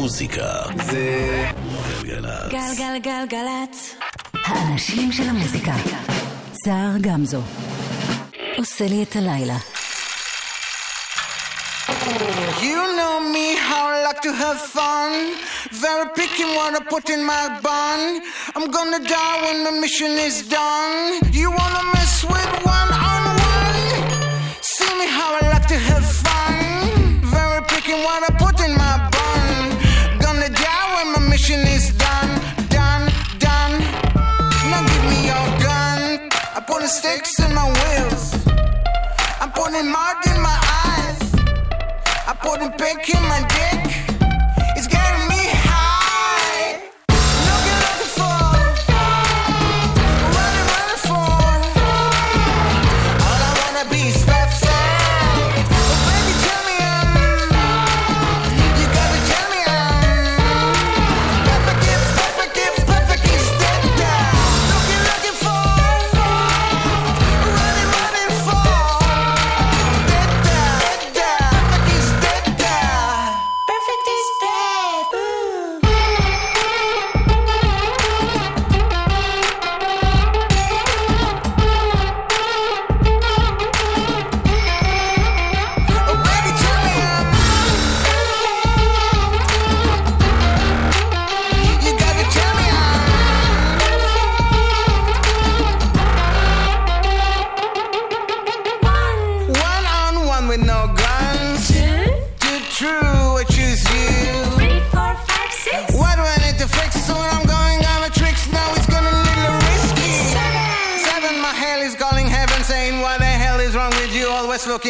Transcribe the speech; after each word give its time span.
המוזיקה 0.00 0.52
זה 0.84 1.44
גלגלצ. 2.02 2.50
גלגלגלגלצ. 2.50 3.94
האנשים 4.44 5.12
של 5.12 5.28
המוזיקה. 5.28 5.72
סער 6.64 6.98
גמזו. 7.00 7.40
עושה 8.56 8.84
לי 8.88 9.02
את 9.02 9.16
הלילה. 9.16 9.56
You 12.68 12.82
know 12.98 13.16
me, 13.34 13.46
how 13.68 13.84
I 13.94 13.98
like 14.08 14.20
to 14.28 14.32
have 14.42 14.60
fun. 14.76 15.10
Very 15.84 16.06
picky 16.18 16.44
what 16.56 16.72
I 16.78 16.82
put 16.94 17.06
in 17.14 17.22
my 17.34 17.44
bun. 17.66 18.00
I'm 18.54 18.66
gonna 18.76 19.00
die 19.16 19.36
when 19.44 19.58
the 19.66 19.74
mission 19.82 20.12
is 20.28 20.36
done. 20.58 20.96
You 21.40 21.48
wanna 21.58 21.84
mess 21.94 22.14
with 22.32 22.52
one 22.78 22.90
on 23.12 23.22
one? 23.54 23.82
See 24.74 24.92
me 25.00 25.06
how 25.18 25.30
I 25.39 25.39
I 25.40 25.40
sticks 36.91 37.39
in 37.39 37.53
my 37.55 37.67
wheels. 37.67 38.33
I'm 39.39 39.49
putting 39.51 39.89
mud 39.89 40.17
in 40.27 40.41
my 40.41 40.59
eyes. 40.87 41.19
I 42.27 42.33
put 42.37 42.61
a 42.61 42.69
pink 42.69 43.09
in 43.15 43.23
my 43.29 43.39
dick. 43.47 43.80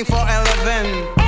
for 0.04 0.16
a 0.16 0.44
living. 0.66 1.21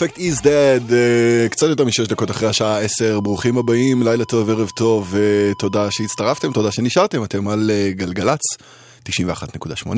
פרפקט 0.00 0.18
איז 0.18 0.40
דד, 0.40 0.80
קצת 1.50 1.66
יותר 1.66 1.84
משש 1.84 2.00
דקות 2.00 2.30
אחרי 2.30 2.48
השעה 2.48 2.80
עשר, 2.80 3.20
ברוכים 3.20 3.58
הבאים, 3.58 4.02
לילה 4.02 4.24
טוב, 4.24 4.50
ערב 4.50 4.68
טוב, 4.68 5.14
אה, 5.16 5.54
תודה 5.58 5.90
שהצטרפתם, 5.90 6.52
תודה 6.52 6.70
שנשארתם, 6.70 7.24
אתם 7.24 7.48
על 7.48 7.70
אה, 7.70 7.90
גלגלצ. 7.92 8.40
91.8. 9.08 9.88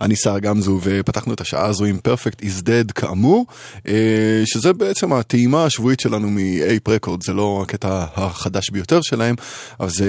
אני 0.00 0.16
שר 0.16 0.38
גמזו 0.38 0.80
ופתחנו 0.82 1.34
את 1.34 1.40
השעה 1.40 1.66
הזו 1.66 1.84
עם 1.84 1.98
פרפקט 1.98 2.42
איז 2.42 2.62
דד 2.62 2.90
כאמור, 2.90 3.46
אה, 3.88 4.42
שזה 4.44 4.72
בעצם 4.72 5.12
הטעימה 5.12 5.64
השבועית 5.64 6.00
שלנו 6.00 6.30
מ-Ape 6.30 6.88
Record, 6.88 7.24
זה 7.24 7.32
לא 7.32 7.60
הקטע 7.62 8.04
החדש 8.14 8.70
ביותר 8.70 9.00
שלהם, 9.02 9.34
אבל 9.80 9.88
זה 9.88 10.06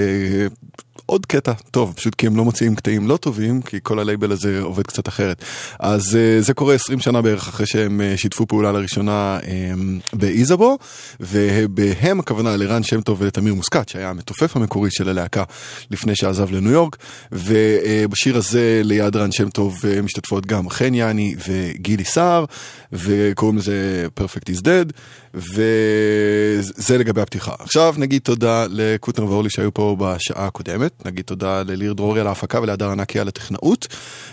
עוד 1.06 1.26
קטע 1.26 1.52
טוב, 1.70 1.92
פשוט 1.96 2.14
כי 2.14 2.26
הם 2.26 2.36
לא 2.36 2.44
מוציאים 2.44 2.74
קטעים 2.74 3.08
לא 3.08 3.16
טובים, 3.16 3.62
כי 3.62 3.78
כל 3.82 3.98
הלייבל 3.98 4.32
הזה 4.32 4.60
עובד 4.60 4.86
קצת 4.86 5.08
אחרת. 5.08 5.44
אז 5.78 6.16
אה, 6.16 6.40
זה 6.40 6.54
קורה 6.54 6.74
20 6.74 7.00
שנה 7.00 7.22
בערך 7.22 7.48
אחרי 7.48 7.66
שהם 7.66 8.00
אה, 8.00 8.16
שיתפו 8.16 8.46
פעולה 8.46 8.72
לראשונה 8.72 9.38
אה, 9.46 9.72
באיזבו, 10.12 10.78
ובהם 11.20 12.20
הכוונה 12.20 12.56
לרן 12.56 12.82
שם 12.82 13.00
טוב 13.00 13.20
ולתמיר 13.20 13.54
מוסקת, 13.54 13.88
שהיה 13.88 14.10
המתופף 14.10 14.56
המקורי 14.56 14.90
של 14.90 15.08
הלהקה 15.08 15.44
לפני 15.90 16.16
שעזב 16.16 16.52
לניו 16.52 16.72
יורק, 16.72 16.96
ובשיר 17.32 18.36
הזה 18.36 18.80
ליד 18.84 19.16
רן 19.16 19.32
שם 19.32 19.50
טוב 19.50 19.80
משתתפות 20.02 20.46
גם 20.46 20.68
חן 20.68 20.94
יאני 20.94 21.34
וגילי 21.48 22.04
סער, 22.04 22.44
וקוראים 22.92 23.58
לזה 23.58 24.06
Perfect 24.20 24.50
is 24.54 24.60
Dead, 24.60 24.92
וזה 25.34 26.98
לגבי 26.98 27.20
הפתיחה. 27.20 27.54
עכשיו 27.58 27.94
נגיד 27.98 28.22
תודה 28.22 28.66
לקוטנר 28.70 29.26
ואורלי 29.26 29.50
שהיו 29.50 29.74
פה 29.74 29.96
בשעה 29.98 30.46
הקודמת, 30.46 30.91
נגיד 31.04 31.24
תודה 31.24 31.62
לליר 31.62 31.92
דרורי 31.92 32.20
על 32.20 32.26
ההפקה 32.26 32.60
ולהדר 32.60 32.90
ענקי 32.90 33.18
על 33.18 33.28
הטכנאות, 33.28 33.86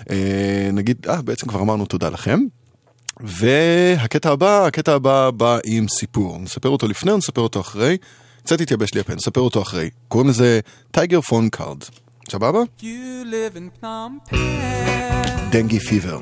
אה, 0.10 0.70
נגיד, 0.74 1.06
אה, 1.10 1.22
בעצם 1.22 1.48
כבר 1.48 1.62
אמרנו 1.62 1.86
תודה 1.86 2.10
לכם. 2.10 2.40
והקטע 3.20 4.32
הבא, 4.32 4.66
הקטע 4.66 4.94
הבא 4.94 5.32
בא 5.32 5.58
עם 5.66 5.88
סיפור. 5.88 6.40
נספר 6.40 6.70
אותו 6.70 6.88
לפני 6.88 7.12
או 7.12 7.18
נספר 7.18 7.42
אותו 7.42 7.62
אחרי? 7.62 7.98
קצת 8.44 8.62
התייבש 8.62 8.94
לי 8.94 9.02
הפה, 9.02 9.14
נספר 9.14 9.42
אותו 9.42 9.62
אחרי. 9.62 9.90
קוראים 10.08 10.30
לזה 10.30 10.60
Tiger 10.92 11.22
Phone 11.22 11.50
Card. 11.50 11.78
סבבה? 12.32 12.60
Dengue 15.52 15.80
Fever. 15.80 16.20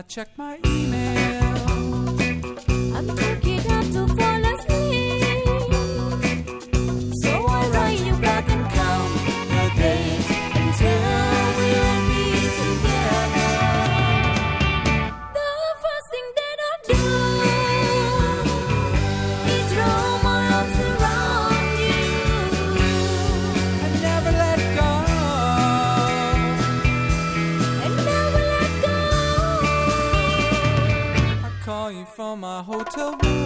I 0.00 0.02
check 0.04 0.28
my 0.38 0.58
email. 0.64 1.44
I'm 2.96 3.06
taking 3.18 3.70
up 3.70 3.84
to 3.92 4.08
fall 4.16 4.44
asleep. 4.46 5.19
From 32.20 32.40
my 32.40 32.62
hotel 32.62 33.16
room. 33.22 33.39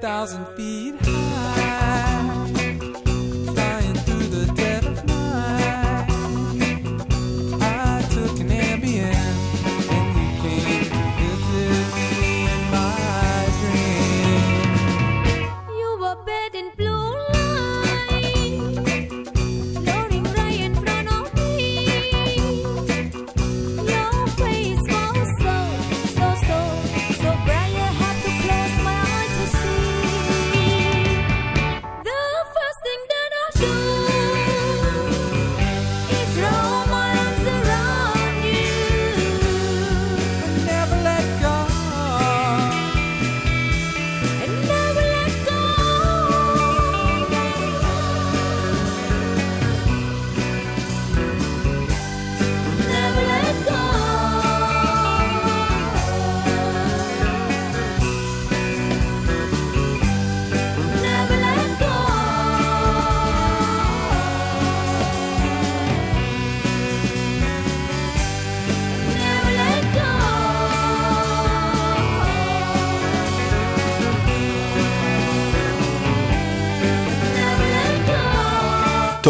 thousand 0.00 0.46
feet. 0.56 0.59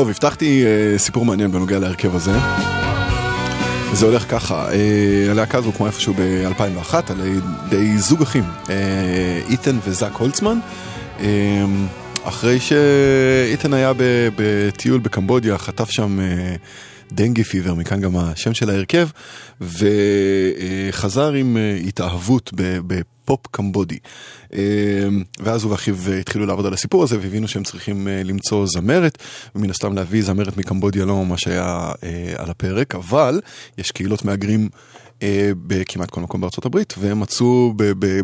טוב, 0.00 0.08
הבטחתי 0.08 0.64
אה, 0.66 0.98
סיפור 0.98 1.24
מעניין 1.24 1.52
בנוגע 1.52 1.78
להרכב 1.78 2.14
הזה. 2.14 2.32
זה 3.92 4.06
הולך 4.06 4.30
ככה, 4.30 4.72
אה, 4.72 5.30
הלהקה 5.30 5.58
הזו 5.58 5.66
הוקמה 5.66 5.86
איפשהו 5.86 6.14
ב-2001 6.14 6.94
על 7.08 7.20
ידי 7.26 7.98
זוג 7.98 8.22
אחים, 8.22 8.44
אה, 8.70 9.40
איתן 9.48 9.78
וזאק 9.84 10.12
הולצמן. 10.12 10.58
אה, 11.20 11.64
אחרי 12.24 12.60
שאיתן 12.60 13.74
היה 13.74 13.92
ב- 13.92 14.28
בטיול 14.36 15.00
בקמבודיה, 15.00 15.58
חטף 15.58 15.90
שם 15.90 16.20
אה, 16.20 16.54
דנגי 17.12 17.44
פיבר, 17.44 17.74
מכאן 17.74 18.00
גם 18.00 18.16
השם 18.16 18.54
של 18.54 18.70
ההרכב, 18.70 19.08
וחזר 19.60 21.32
עם 21.32 21.56
אה, 21.56 21.78
התאהבות 21.88 22.52
בפופ 23.30 23.46
קמבודי. 23.50 23.98
אה, 24.54 24.60
ואז 25.40 25.64
הוא 25.64 25.70
ואחיו 25.70 25.96
אה, 26.08 26.18
התחילו 26.18 26.46
לעבוד 26.46 26.66
על 26.66 26.72
הסיפור 26.72 27.02
הזה 27.02 27.18
והבינו 27.18 27.48
שהם 27.48 27.62
צריכים 27.62 28.08
אה, 28.08 28.22
למצוא 28.24 28.66
זמרת, 28.66 29.18
ומן 29.54 29.70
הסתם 29.70 29.94
להביא 29.94 30.22
זמרת 30.22 30.56
מקמבודיה 30.56 31.04
לא 31.04 31.24
ממש 31.24 31.46
היה 31.46 31.92
אה, 32.02 32.32
על 32.36 32.50
הפרק, 32.50 32.94
אבל 32.94 33.40
יש 33.78 33.90
קהילות 33.90 34.24
מהגרים. 34.24 34.68
אה, 35.22 35.50
בכמעט 35.66 36.10
כל 36.10 36.20
מקום 36.20 36.40
בארצות 36.40 36.66
הברית, 36.66 36.94
והם 36.98 37.20
מצאו 37.20 37.72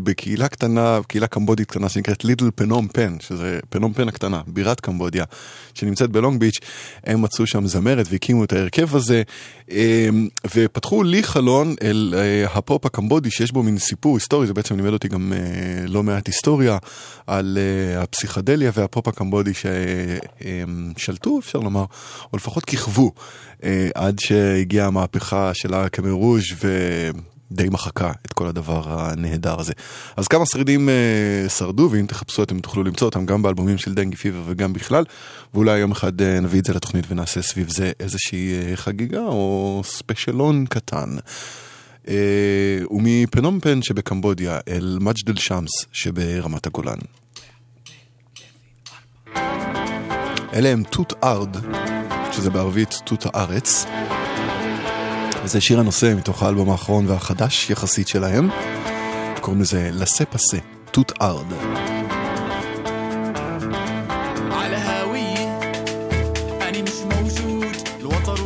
בקהילה 0.03 0.49
קטנה, 0.49 1.01
קהילה 1.09 1.27
קמבודית 1.27 1.71
קטנה 1.71 1.89
שנקראת 1.89 2.25
לידל 2.25 2.51
פנום 2.55 2.89
פן, 2.89 3.17
שזה 3.21 3.61
פנום 3.69 3.93
פן 3.93 4.09
הקטנה, 4.09 4.41
בירת 4.47 4.81
קמבודיה, 4.81 5.25
שנמצאת 5.75 6.11
בלונג 6.11 6.41
ביץ', 6.41 6.59
הם 7.05 7.23
מצאו 7.23 7.47
שם 7.47 7.67
זמרת 7.67 8.07
והקימו 8.11 8.45
את 8.45 8.53
ההרכב 8.53 8.97
הזה, 8.97 9.23
אה, 9.71 10.09
ופתחו 10.55 11.03
לי 11.03 11.23
חלון 11.23 11.75
אל 11.83 12.15
אה, 12.17 12.47
הפופ 12.55 12.87
הקמבודי, 12.87 13.31
שיש 13.31 13.53
בו 13.53 13.63
מין 13.63 13.79
סיפור 13.79 14.17
היסטורי, 14.17 14.47
זה 14.47 14.55
בעצם 14.55 14.77
לימד 14.77 14.93
אותי 14.93 15.09
גם 15.09 15.33
לא 15.87 16.03
מעט 16.03 16.27
היסטוריה 16.27 16.79
על 17.27 17.59
הפסיכדליה 17.97 18.71
והפופ 18.75 19.09
הקמבודי 19.09 19.53
ששלטו, 20.97 21.39
אפשר 21.39 21.59
לומר, 21.59 21.85
או 22.33 22.37
לפחות 22.37 22.65
כיכבו, 22.65 23.13
עד 23.95 24.19
שהגיעה 24.19 24.87
המהפכה 24.87 25.51
של 25.55 25.75
הקמרוז' 25.75 26.45
ודי 27.51 27.69
מחקה 27.69 28.13
את 28.27 28.33
כל 28.33 28.47
הדבר 28.47 28.83
הנהדר 28.87 29.61
הזה. 29.61 29.73
אז 30.17 30.29
כמה 30.29 30.47
שרידים 30.47 30.89
אה, 30.89 31.49
שרדו, 31.49 31.89
ואם 31.93 32.07
תחפשו 32.07 32.43
אתם 32.43 32.59
תוכלו 32.59 32.85
למצוא 32.85 33.07
אותם 33.07 33.27
גם 33.27 33.43
באלבומים 33.43 33.79
של 33.79 33.95
דנגי 33.95 34.17
פיבר 34.17 34.43
וגם 34.47 34.73
בכלל, 34.73 35.05
ואולי 35.55 35.79
יום 35.79 35.93
אחד 35.93 36.23
אה, 36.23 36.41
נביא 36.41 36.61
את 36.61 36.65
זה 36.65 36.75
לתוכנית 36.75 37.05
ונעשה 37.09 37.43
סביב 37.43 37.69
זה 37.71 37.93
איזושהי 38.01 38.53
אה, 38.55 38.77
חגיגה 38.77 39.21
או 39.23 39.83
ספיישלון 39.85 40.67
קטן. 40.67 41.17
אה, 42.09 42.79
ומפנום 42.91 43.61
פן 43.61 43.83
שבקמבודיה 43.83 44.59
אל 44.69 44.99
מג'דל 45.01 45.37
שמס 45.37 45.71
שברמת 45.93 46.67
הגולן. 46.67 46.99
אלה 50.53 50.69
הם 50.69 50.83
תות 50.83 51.13
ארד, 51.25 51.57
שזה 52.36 52.50
בערבית 52.50 53.02
תות 53.04 53.26
הארץ. 53.34 53.86
וזה 55.44 55.62
שיר 55.62 55.80
הנושא 55.80 56.14
מתוך 56.18 56.44
האלבום 56.44 56.70
האחרון 56.70 57.10
והחדש 57.10 57.70
יחסית 57.70 58.08
שלהם. 58.08 58.50
קוראים 59.42 59.62
לזה 59.62 59.90
לסה 59.94 60.26
פסה, 60.26 60.58
תות 60.92 61.12
ארד. 61.22 61.54
على 64.52 64.76
هاوية 64.76 65.60
أنا 66.62 66.82
مش 66.82 67.00
موجود 67.16 67.76
الوتر 68.00 68.42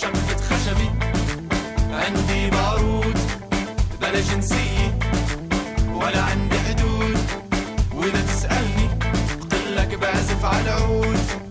شمعة 0.00 0.40
خشبي. 0.48 0.90
عندي 1.90 2.50
بارود 2.50 3.18
بلا 4.00 4.20
جنسية 4.20 4.98
ولا 5.94 6.22
عندي 6.22 6.58
حدود. 6.58 7.18
وإذا 7.94 8.20
تسألني 8.20 8.88
بقلك 9.50 9.94
بعزف 9.94 10.44
على 10.44 10.60
العود. 10.62 11.47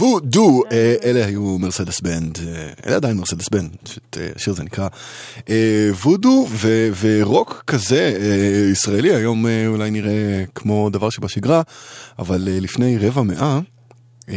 וודו, 0.00 0.62
אה, 0.72 0.94
אלה 1.04 1.26
היו 1.26 1.58
מרסדס 1.58 2.00
בנד, 2.00 2.38
אה, 2.46 2.68
אלה 2.86 2.96
עדיין 2.96 3.16
מרסדס 3.16 3.48
בנד, 3.48 3.70
אה, 4.16 4.28
השיר 4.36 4.52
הזה 4.52 4.62
נקרא 4.62 4.88
וודו 6.04 6.48
ורוק 7.00 7.64
כזה 7.66 8.18
ישראלי, 8.72 9.14
היום 9.14 9.46
אולי 9.66 9.90
נראה 9.90 10.44
כמו 10.54 10.90
דבר 10.90 11.10
שבשגרה, 11.10 11.62
אבל 12.18 12.38
לפני 12.44 12.98
רבע 12.98 13.22
מאה 13.22 13.60
אה, 14.28 14.34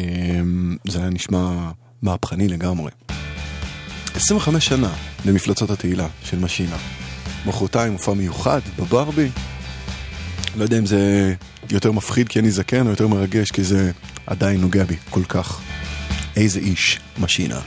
זה 0.87 0.99
היה 0.99 1.09
נשמע 1.09 1.71
מהפכני 2.01 2.47
לגמרי. 2.47 2.91
25 4.15 4.65
שנה 4.65 4.93
למפלצות 5.25 5.69
התהילה 5.69 6.07
של 6.23 6.39
משינה. 6.39 6.77
מחרתיים 7.45 7.91
מופע 7.91 8.13
מיוחד 8.13 8.59
בברבי. 8.77 9.29
לא 10.57 10.63
יודע 10.63 10.79
אם 10.79 10.85
זה 10.85 11.33
יותר 11.71 11.91
מפחיד 11.91 12.29
כי 12.29 12.39
אני 12.39 12.51
זקן 12.51 12.85
או 12.85 12.91
יותר 12.91 13.07
מרגש 13.07 13.51
כי 13.51 13.63
זה 13.63 13.91
עדיין 14.29 14.61
נוגע 14.61 14.83
בי 14.83 14.95
כל 15.09 15.23
כך. 15.29 15.61
איזה 16.35 16.59
איש 16.59 16.99
משינה. 17.19 17.59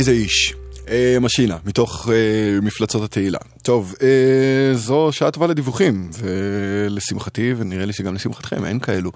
איזה 0.00 0.12
איש. 0.12 0.54
אה, 0.88 1.16
משינה, 1.20 1.56
מתוך 1.64 2.08
אה, 2.12 2.60
מפלצות 2.62 3.02
התהילה. 3.02 3.38
טוב, 3.62 3.94
אה, 4.02 4.76
זו 4.76 5.08
שעה 5.12 5.30
טובה 5.30 5.46
לדיווחים, 5.46 6.10
ולשמחתי, 6.18 7.54
ונראה 7.56 7.84
לי 7.84 7.92
שגם 7.92 8.14
לשמחתכם, 8.14 8.64
אין 8.64 8.78
כאלו. 8.80 9.12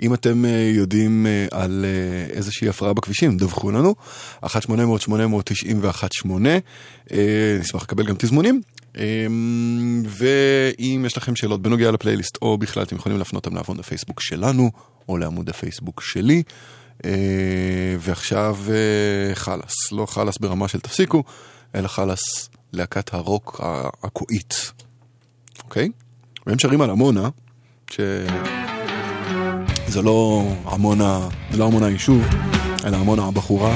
אם 0.00 0.14
אתם 0.14 0.44
אה, 0.44 0.70
יודעים 0.74 1.26
אה, 1.26 1.46
על 1.50 1.84
אה, 1.84 2.36
איזושהי 2.36 2.68
הפרעה 2.68 2.92
בכבישים, 2.92 3.36
דווחו 3.36 3.70
לנו, 3.70 3.94
1-800-891-8, 4.44 4.48
אה, 7.12 7.56
נשמח 7.60 7.82
לקבל 7.82 8.06
גם 8.06 8.14
תזמונים. 8.18 8.60
אה, 8.98 9.26
ואם 10.08 11.04
יש 11.06 11.16
לכם 11.16 11.36
שאלות 11.36 11.62
בנוגע 11.62 11.90
לפלייליסט, 11.90 12.38
או 12.42 12.58
בכלל 12.58 12.82
אתם 12.82 12.96
יכולים 12.96 13.18
להפנות 13.18 13.46
אותם 13.46 13.56
לעמוד 13.56 13.80
הפייסבוק 13.80 14.20
שלנו, 14.20 14.70
או 15.08 15.16
לעמוד 15.16 15.48
הפייסבוק 15.48 16.00
שלי. 16.00 16.42
אה, 17.04 17.10
ועכשיו 17.98 18.56
אה, 18.68 19.34
חלאס, 19.34 19.92
לא 19.92 20.06
חלאס 20.06 20.38
ברמה 20.38 20.68
של 20.68 20.80
תפסיקו, 20.80 21.22
אלא 21.74 21.88
חלאס 21.88 22.48
להקת 22.72 23.14
הרוק 23.14 23.60
העכואית, 23.62 24.72
אוקיי? 25.64 25.88
והם 26.46 26.58
שרים 26.58 26.80
על 26.80 26.90
עמונה, 26.90 27.28
שזה 27.90 28.26
לא 30.02 30.46
עמונה, 30.66 31.28
זה 31.50 31.58
לא 31.58 31.66
עמונה 31.66 31.86
היישוב, 31.86 32.24
אלא 32.84 32.96
עמונה 32.96 33.24
הבחורה. 33.24 33.74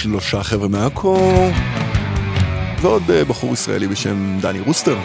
שלושה 0.00 0.42
חבר'ה 0.42 0.68
מעכו, 0.68 1.50
ועוד 2.80 3.10
אה, 3.10 3.24
בחור 3.24 3.52
ישראלי 3.52 3.88
בשם 3.88 4.38
דני 4.40 4.60
רוסטר. 4.60 4.98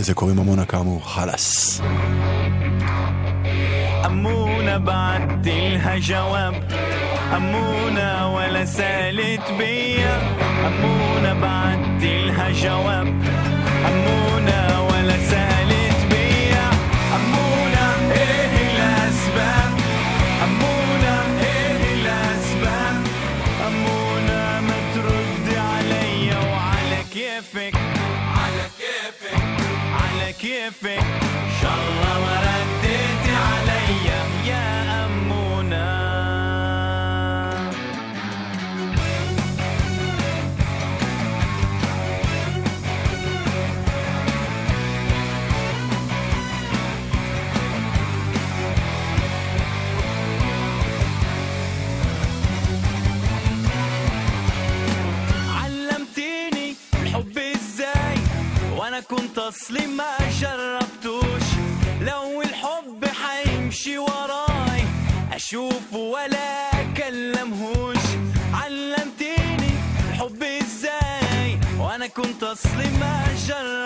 לזה 0.00 0.14
קוראים 0.14 0.38
עמונה 0.38 0.64
כאמור 0.64 1.08
חלאס. 1.08 1.80
أمونة 4.06 4.76
بعت 4.78 5.46
لها 5.46 5.98
جواب 5.98 6.54
أمونة 7.36 8.34
ولا 8.34 8.64
سالت 8.64 9.40
بيا 9.58 10.18
أمونة 10.66 11.34
بعت 11.40 12.02
لها 12.02 12.50
جواب 12.50 13.06
أمونة 13.90 14.82
ولا 14.82 15.18
سالت 15.30 15.59
perfect. 30.71 31.30
اصلي 59.51 59.87
ما 59.87 60.17
جربتوش. 60.41 61.47
لو 62.01 62.41
الحب 62.41 63.05
حيمشي 63.05 63.97
وراي 63.97 64.83
اشوفه 65.33 65.97
ولا 65.97 66.69
أكلمهوش. 66.81 68.05
علمتني 68.53 69.71
الحب 70.09 70.43
إزاي 70.43 71.59
وأنا 71.79 72.07
كنت 72.07 72.43
أصلي 72.43 72.89
ما 72.99 73.23
جربتوش. 73.47 73.80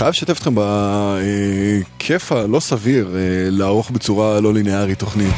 חייב 0.00 0.10
לשתף 0.10 0.38
אתכם 0.38 0.54
בכיף 0.54 2.32
הלא 2.32 2.60
סביר 2.60 3.16
אה, 3.16 3.50
לערוך 3.50 3.90
בצורה 3.90 4.40
לא 4.40 4.54
ליניארית 4.54 4.98
תוכנית. 4.98 5.34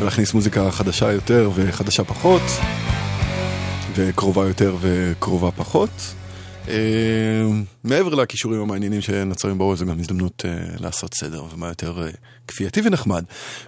ולהכניס 0.00 0.34
מוזיקה 0.34 0.70
חדשה 0.70 1.12
יותר 1.12 1.50
וחדשה 1.54 2.04
פחות, 2.04 2.42
וקרובה 3.94 4.46
יותר 4.46 4.76
וקרובה 4.80 5.50
פחות. 5.50 5.90
אה, 6.68 6.74
מעבר 7.84 8.14
לכישורים 8.14 8.60
המעניינים 8.60 9.00
שנוצרים 9.00 9.58
בראש, 9.58 9.78
זו 9.78 9.86
גם 9.86 9.98
הזדמנות 10.00 10.44
אה, 10.48 10.56
לעשות 10.80 11.14
סדר, 11.14 11.44
ומה 11.54 11.68
יותר 11.68 12.06
כפייתי 12.48 12.80
ונחמד 12.84 13.24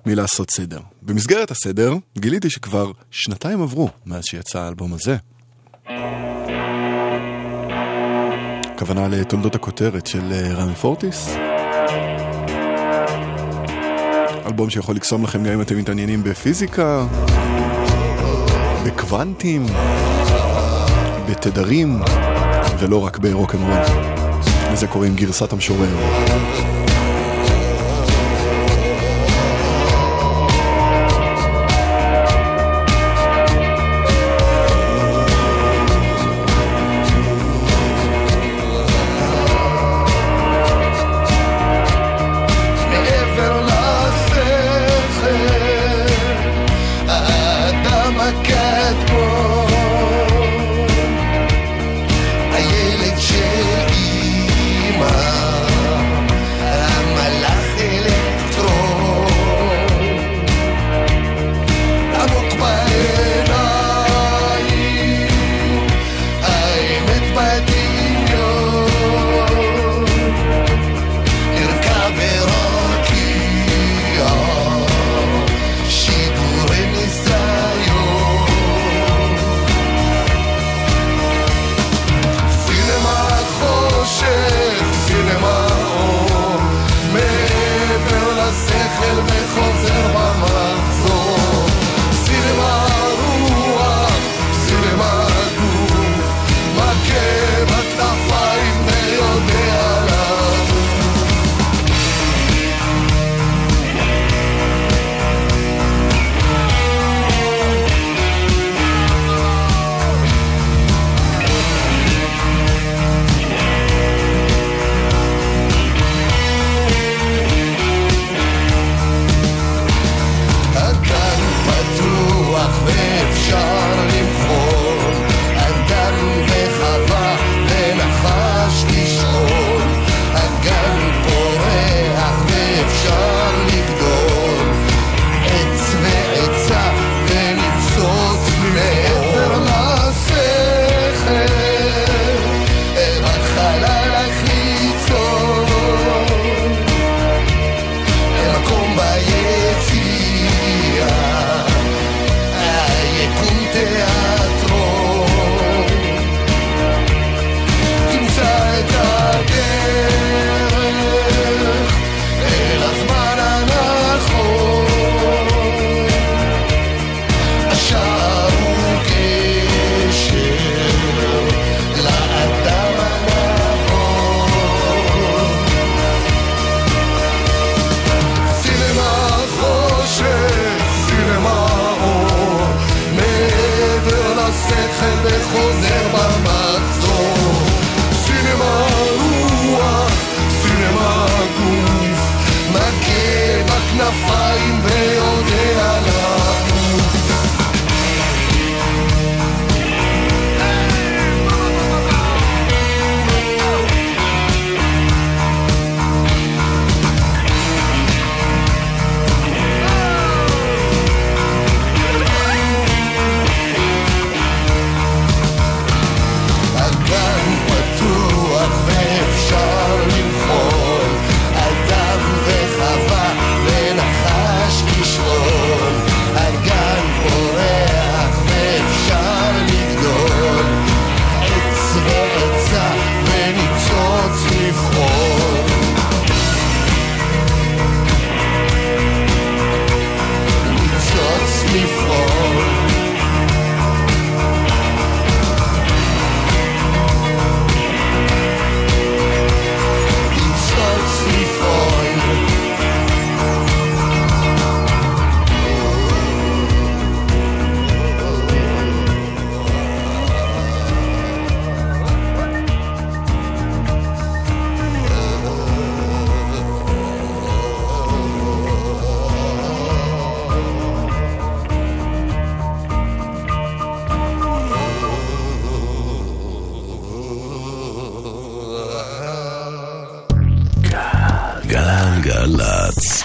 מלעשות 0.06 0.50
סדר. 0.50 0.80
במסגרת 1.02 1.50
הסדר, 1.50 1.94
גיליתי 2.18 2.50
שכבר 2.50 2.92
שנתיים 3.10 3.62
עברו 3.62 3.88
מאז 4.06 4.24
שיצא 4.24 4.58
האלבום 4.58 4.94
הזה. 4.94 5.16
הכוונה 8.78 9.08
לתולדות 9.08 9.54
הכותרת 9.54 10.06
של 10.06 10.32
אה, 10.32 10.54
רמי 10.54 10.74
פורטיס. 10.74 11.36
אלבום 14.46 14.70
שיכול 14.70 14.96
לקסום 14.96 15.24
לכם 15.24 15.44
גם 15.44 15.52
אם 15.52 15.60
אתם 15.60 15.78
מתעניינים 15.78 16.22
בפיזיקה, 16.22 17.06
בקוונטים, 18.86 19.66
בתדרים, 21.30 22.00
ולא 22.78 23.04
רק 23.04 23.18
ברוקנרול. 23.18 23.78
לזה 24.72 24.86
קוראים 24.86 25.14
גרסת 25.14 25.52
המשורר. 25.52 25.88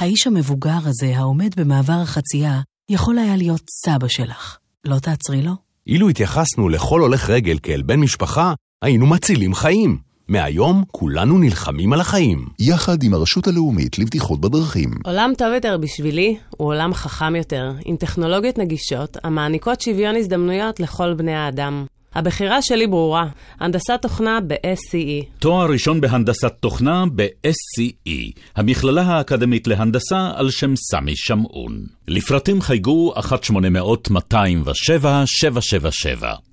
האיש 0.04 0.28
המבוגר 0.28 0.78
הזה 0.86 1.18
העומד 1.18 1.56
במעבר 1.58 2.00
החצייה 2.02 2.62
יכול 2.90 3.18
היה 3.20 3.36
להיות 3.36 3.62
סבא 3.86 4.08
שלך. 4.08 4.58
לא 4.86 5.00
תעצרי 5.00 5.42
לו? 5.42 5.52
אילו 5.88 6.10
התייחסנו 6.10 6.70
לכל 6.70 7.02
הולך 7.02 7.30
רגל 7.30 7.58
כאל 7.64 7.82
בן 7.82 8.00
משפחה, 8.00 8.54
היינו 8.82 9.08
מצילים 9.08 9.54
חיים. 9.54 9.98
מהיום 10.28 10.84
כולנו 10.92 11.40
נלחמים 11.40 11.94
על 11.94 12.02
החיים. 12.02 12.48
יחד 12.60 13.04
עם 13.04 13.14
הרשות 13.14 13.48
הלאומית 13.48 14.00
לבטיחות 14.00 14.42
בדרכים. 14.42 14.90
עולם 15.06 15.32
טוב 15.38 15.54
יותר 15.54 15.78
בשבילי 15.78 16.38
הוא 16.50 16.68
עולם 16.68 16.94
חכם 16.94 17.36
יותר, 17.36 17.72
עם 17.86 17.96
טכנולוגיות 17.96 18.58
נגישות 18.58 19.18
המעניקות 19.24 19.82
שוויון 19.82 20.16
הזדמנויות 20.16 20.80
לכל 20.80 21.14
בני 21.14 21.36
האדם. 21.36 21.86
הבחירה 22.16 22.62
שלי 22.62 22.88
ברורה, 22.88 23.28
הנדסת 23.60 24.00
תוכנה 24.02 24.40
ב-SCE. 24.48 25.26
תואר 25.40 25.72
ראשון 25.72 26.02
בהנדסת 26.02 26.54
תוכנה 26.60 27.06
ב-SCE, 27.16 28.32
המכללה 28.56 29.02
האקדמית 29.02 29.68
להנדסה 29.68 30.32
על 30.36 30.50
שם 30.52 30.76
סמי 30.76 31.16
שמעון. 31.16 31.86
לפרטים 32.08 32.62
חייגו 32.62 33.14
1-800-207-777. 33.18 33.22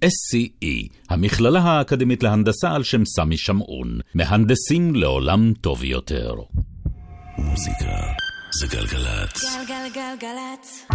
SCE, 0.05 0.88
המכללה 1.11 1.61
האקדמית 1.61 2.23
להנדסה 2.23 2.73
על 2.73 2.83
שם 2.83 3.05
סמי 3.05 3.37
שמעון. 3.37 4.01
מהנדסים 4.14 4.94
לעולם 4.94 5.53
טוב 5.61 5.85
יותר. 5.85 6.35
מוזיקה 7.38 7.85
זה 8.61 8.66
גלגלצ. 8.66 9.44
גלגלגלגלצ. 9.68 10.87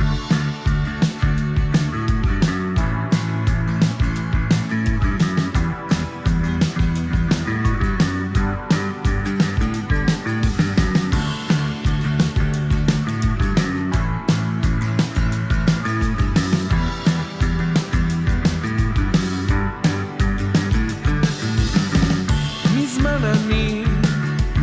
מזמן 23.05 23.23
אני 23.25 23.83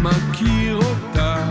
מכיר 0.02 0.76
אותה, 0.76 1.46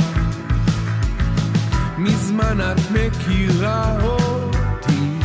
מזמן 1.97 2.57
את 2.61 2.91
מכירה 2.91 3.97
אותי, 4.01 5.19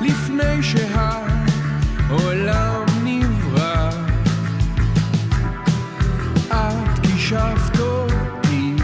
לפני 0.00 0.62
שהעולם 0.62 2.34
נברא, 3.04 3.90
את 6.48 6.98
כישפת 7.02 7.80
אותי, 7.80 8.74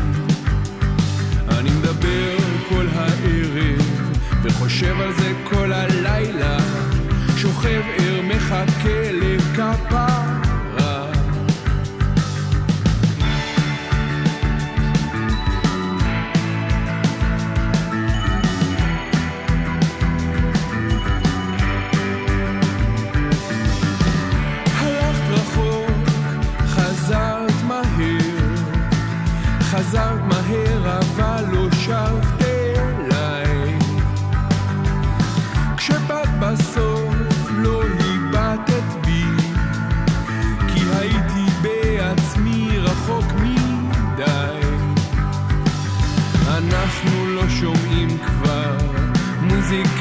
אני 1.49 1.71
מדבר 1.71 2.37
כל 2.69 2.87
הערב, 2.95 4.11
וחושב 4.43 5.01
על 5.01 5.13
זה 5.13 5.28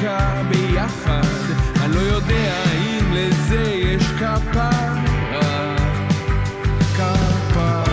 מוזיקה 0.07 0.43
ביחד, 0.49 1.21
אני 1.81 1.95
לא 1.95 1.99
יודע 1.99 2.63
אם 2.77 3.13
לזה 3.13 3.63
יש 3.63 4.03
כפרה. 4.03 4.69
כפרה. 6.95 7.83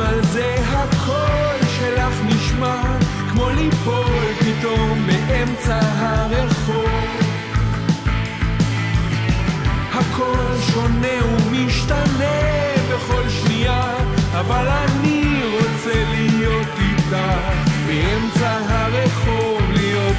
על 0.00 0.22
זה 0.22 0.56
הקול 0.68 1.68
שלך 1.78 2.14
נשמע 2.24 2.82
כמו 3.30 3.48
ליפול 3.50 4.34
פתאום 4.40 5.06
באמצע 5.06 5.80
הרחוב 5.82 6.91
הכל 10.12 10.60
שונה 10.72 11.26
ומשתנה 11.26 12.40
בכל 12.90 13.28
שנייה 13.28 13.94
אבל 14.32 14.68
אני 14.68 15.42
רוצה 15.52 16.04
להיות 16.10 16.66
איתך 16.78 17.16
באמצע 17.86 18.58
הרחוב 18.68 19.60
להיות 19.72 20.16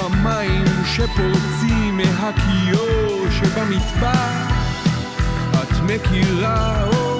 המים 0.00 0.64
שפורצים 0.84 1.96
מהכיור 1.96 3.26
שבמטבח 3.30 4.52
את 5.52 5.80
מכירה 5.86 6.84
אותי 6.84 7.13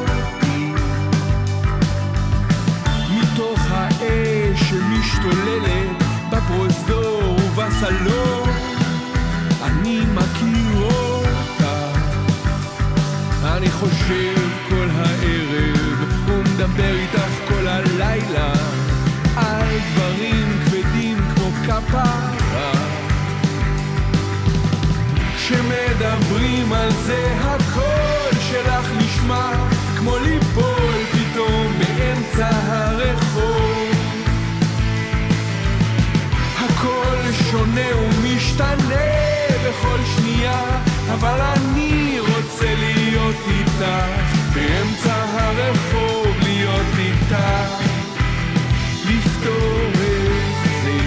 שמשתוללת 4.74 6.02
בפרוזדור 6.30 7.36
ובסלון. 7.36 8.48
אני 9.62 10.00
מכיר 10.14 10.82
אותה. 10.82 11.92
אני 13.44 13.70
חושב 13.70 14.34
כל 14.68 14.88
הערב 14.94 16.04
ומדבר 16.26 16.94
איתך 16.94 17.48
כל 17.48 17.66
הלילה 17.66 18.52
על 19.36 19.78
דברים 19.92 20.58
כבדים 20.66 21.18
כמו 21.34 21.50
כפרה. 21.66 22.72
כשמדברים 25.36 26.72
על 26.72 26.90
זה 26.90 27.36
הקול 27.40 28.40
שלך 28.50 28.90
נשמע 28.98 29.50
כמו 29.98 30.18
ליפול 30.18 31.04
פתאום 31.12 31.72
באמצע 31.78 32.48
הרחוב 32.52 33.23
שונה 37.54 37.96
ומשתנה 37.96 39.06
בכל 39.66 39.98
שנייה 40.16 40.80
אבל 41.14 41.40
אני 41.40 42.16
רוצה 42.20 42.74
להיות 42.74 43.36
איתך 43.48 43.84
באמצע 44.54 45.14
הרחוב 45.14 46.26
להיות 46.42 46.86
איתך 46.98 47.84
לפתור 49.08 49.90
את 49.92 50.64
זה! 50.82 50.98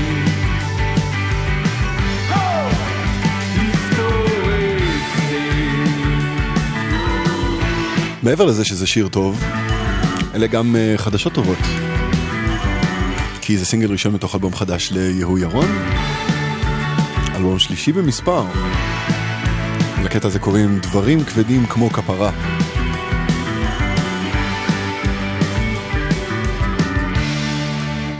לפתור 3.55 4.25
את 4.49 5.29
זה 5.29 5.49
מעבר 8.23 8.45
לזה 8.45 8.65
שזה 8.65 8.87
שיר 8.87 9.07
טוב, 9.07 9.43
אלה 10.35 10.47
גם 10.47 10.75
אה, 10.75 10.93
חדשות 10.97 11.33
טובות. 11.33 11.57
כי 13.41 13.57
זה 13.57 13.65
סינגל 13.65 13.91
ראשון 13.91 14.13
מתוך 14.13 14.35
אלבום 14.35 14.55
חדש 14.55 14.91
ליהו 14.91 15.37
ירון, 15.37 15.67
אלבום 17.37 17.59
שלישי 17.59 17.91
במספר. 17.91 18.43
לקטע 20.03 20.27
הזה 20.27 20.39
קוראים 20.39 20.79
דברים 20.79 21.23
כבדים 21.23 21.65
כמו 21.65 21.89
כפרה. 21.89 22.31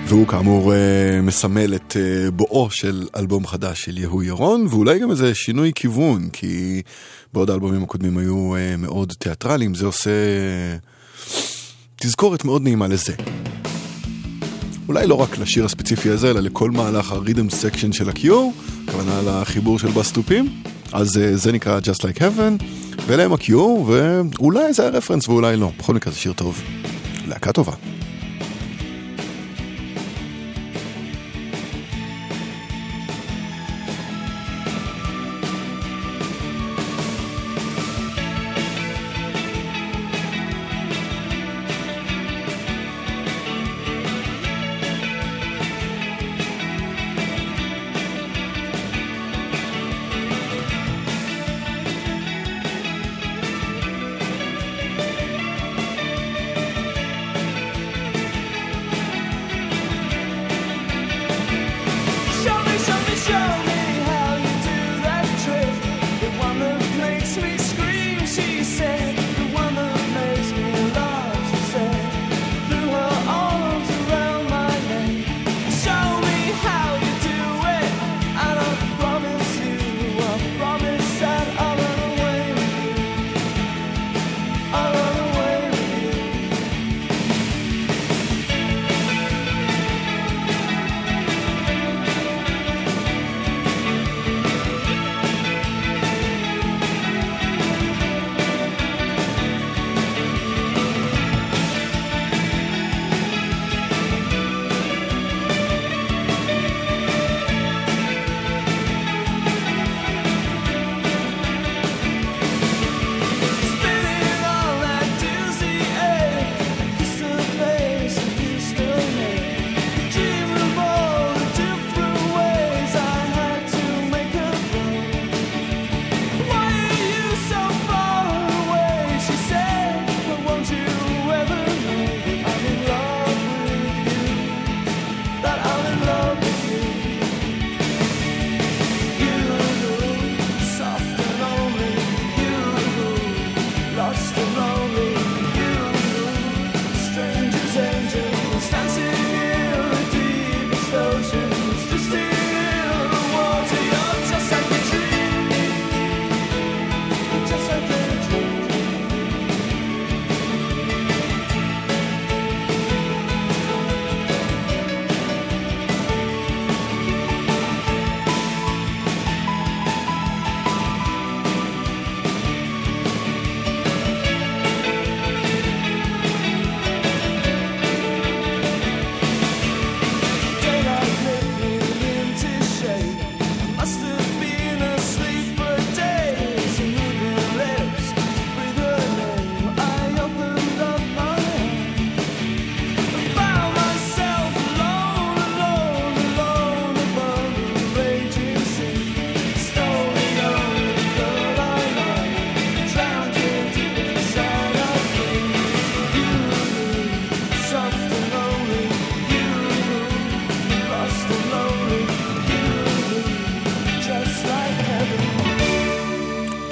והוא 0.08 0.28
כאמור 0.28 0.74
אה, 0.74 1.22
מסמל 1.22 1.76
את 1.76 1.98
אה, 2.00 2.32
בואו 2.32 2.72
של 2.72 3.08
אלבום 3.16 3.48
חדש 3.48 3.82
של 3.82 3.98
יהו 3.98 4.24
ירון, 4.24 4.68
ואולי 4.70 5.00
גם 5.00 5.12
איזה 5.12 5.36
שינוי 5.36 5.72
כיוון, 5.76 6.30
כי 6.34 6.82
בעוד 7.34 7.50
האלבומים 7.50 7.84
הקודמים 7.84 8.18
היו 8.18 8.56
אה, 8.56 8.78
מאוד 8.78 9.14
תיאטרליים, 9.20 9.76
זה 9.76 9.86
עושה 9.86 10.12
תזכורת 11.96 12.46
מאוד 12.46 12.64
נעימה 12.64 12.88
לזה. 12.88 13.14
אולי 14.88 15.08
לא 15.08 15.16
רק 15.16 15.38
לשיר 15.38 15.66
הספציפי 15.66 16.10
הזה, 16.10 16.32
אלא 16.32 16.40
לכל 16.40 16.72
מהלך 16.72 17.12
ה 17.12 17.17
rhythm 17.17 17.50
section 17.50 17.92
של 17.92 18.10
ה 18.10 18.17
Cure, 18.17 18.54
הכוונה 18.88 19.22
לחיבור 19.26 19.80
של 19.80 19.88
בס 19.88 20.03
תופים, 20.03 20.50
אז 20.94 21.18
אה, 21.18 21.38
זה 21.38 21.52
נקרא 21.52 21.80
Just 21.80 22.02
Like 22.02 22.18
Heaven, 22.18 22.64
ואלה 23.08 23.24
הם 23.24 23.34
ה 23.34 23.43
Cure, 23.43 23.90
ואולי 23.90 24.74
זה 24.74 24.88
הרפרנס 24.88 25.28
ואולי 25.28 25.58
לא. 25.58 25.72
בכל 25.80 25.94
מקרה 25.94 26.14
זה 26.14 26.20
שיר 26.20 26.34
טוב. 26.34 26.64
להקה 27.28 27.52
טובה. 27.52 27.74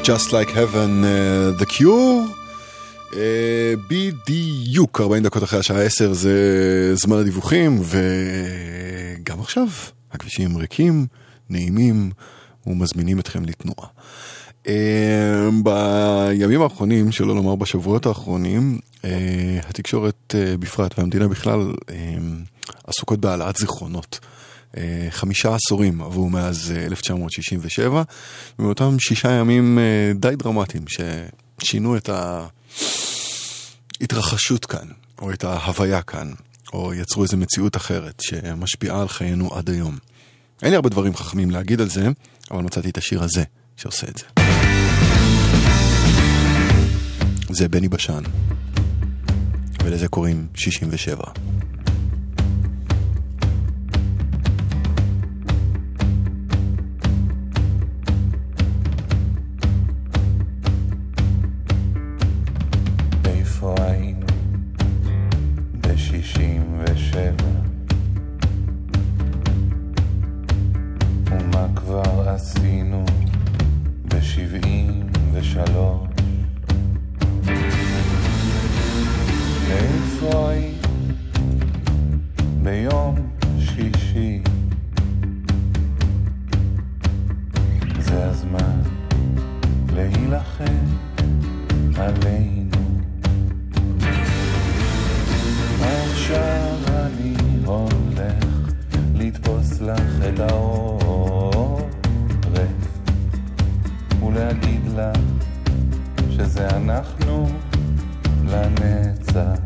Just 0.05 0.31
Like 0.31 0.51
Heaven, 0.51 1.03
uh, 1.03 1.59
The 1.61 1.65
Cure. 1.65 2.29
Uh, 3.11 3.15
בדיוק 3.89 5.01
40 5.01 5.23
דקות 5.23 5.43
אחרי 5.43 5.59
השעה 5.59 5.81
10 5.81 6.13
זה 6.13 6.35
זמן 6.95 7.17
הדיווחים 7.17 7.81
וגם 7.81 9.39
עכשיו 9.39 9.67
הכבישים 10.11 10.57
ריקים, 10.57 11.07
נעימים 11.49 12.11
ומזמינים 12.67 13.19
אתכם 13.19 13.45
לתנועה. 13.45 13.87
Uh, 14.65 14.69
בימים 15.63 16.61
האחרונים, 16.61 17.11
שלא 17.11 17.35
לומר 17.35 17.55
בשבועות 17.55 18.05
האחרונים, 18.05 18.79
uh, 19.01 19.05
התקשורת 19.69 20.35
uh, 20.35 20.57
בפרט 20.57 20.99
והמדינה 20.99 21.27
בכלל 21.27 21.71
uh, 21.71 21.91
עסוקות 22.87 23.19
בהעלאת 23.19 23.55
זיכרונות. 23.55 24.19
אה, 24.77 25.07
חמישה 25.09 25.55
עשורים 25.55 26.01
עברו 26.01 26.29
מאז 26.29 26.73
אה, 26.75 26.85
1967, 26.85 28.03
ומאותם 28.59 28.99
שישה 28.99 29.31
ימים 29.31 29.79
אה, 29.79 30.11
די 30.15 30.35
דרמטיים 30.35 30.83
ששינו 30.87 31.97
את 31.97 32.09
ההתרחשות 33.99 34.65
כאן, 34.65 34.87
או 35.21 35.31
את 35.31 35.43
ההוויה 35.43 36.01
כאן, 36.01 36.31
או 36.73 36.93
יצרו 36.93 37.23
איזו 37.23 37.37
מציאות 37.37 37.77
אחרת 37.77 38.21
שמשפיעה 38.21 39.01
על 39.01 39.07
חיינו 39.07 39.55
עד 39.55 39.69
היום. 39.69 39.97
אין 40.61 40.69
לי 40.69 40.75
הרבה 40.75 40.89
דברים 40.89 41.15
חכמים 41.15 41.51
להגיד 41.51 41.81
על 41.81 41.89
זה, 41.89 42.07
אבל 42.51 42.63
מצאתי 42.63 42.89
את 42.89 42.97
השיר 42.97 43.23
הזה 43.23 43.43
שעושה 43.77 44.07
את 44.07 44.17
זה. 44.17 44.25
זה 47.49 47.67
בני 47.67 47.87
בשן, 47.87 48.23
ולזה 49.83 50.07
קוראים 50.07 50.47
67. 50.55 51.23
ושבע? 66.95 67.49
ומה 71.31 71.67
כבר 71.75 72.29
עשינו 72.29 73.05
בשבעים 74.05 75.07
ושלוש? 75.33 76.07
איפה 79.71 80.49
היית 80.49 80.87
ביום 82.63 83.15
שישי? 83.59 84.41
זה 87.99 88.25
הזמן 88.25 88.81
להילחם 89.95 90.85
עלינו 91.97 92.54
את 100.29 100.39
העורף 100.39 101.89
ולהגיד 104.23 104.81
לה 104.95 105.11
שזה 106.29 106.67
אנחנו 106.69 107.47
לנצח. 108.45 109.59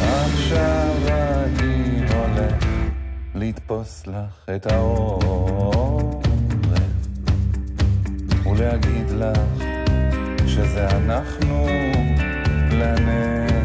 עכשיו 0.00 0.94
אני 1.06 2.00
הולך 2.14 2.64
לתפוס 3.34 4.06
לך 4.06 4.48
את 4.56 4.66
העורף 4.66 6.26
ולהגיד 8.46 9.10
לך 9.10 9.64
שזה 10.46 10.88
אנחנו 10.88 11.66
לנצח. 12.72 13.60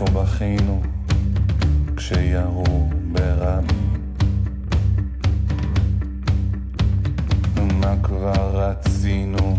איפה 0.00 0.22
בכינו 0.22 0.82
כשירו 1.96 2.88
ברמי? 3.12 3.72
מה 7.72 7.94
כבר 8.02 8.50
רצינו 8.52 9.58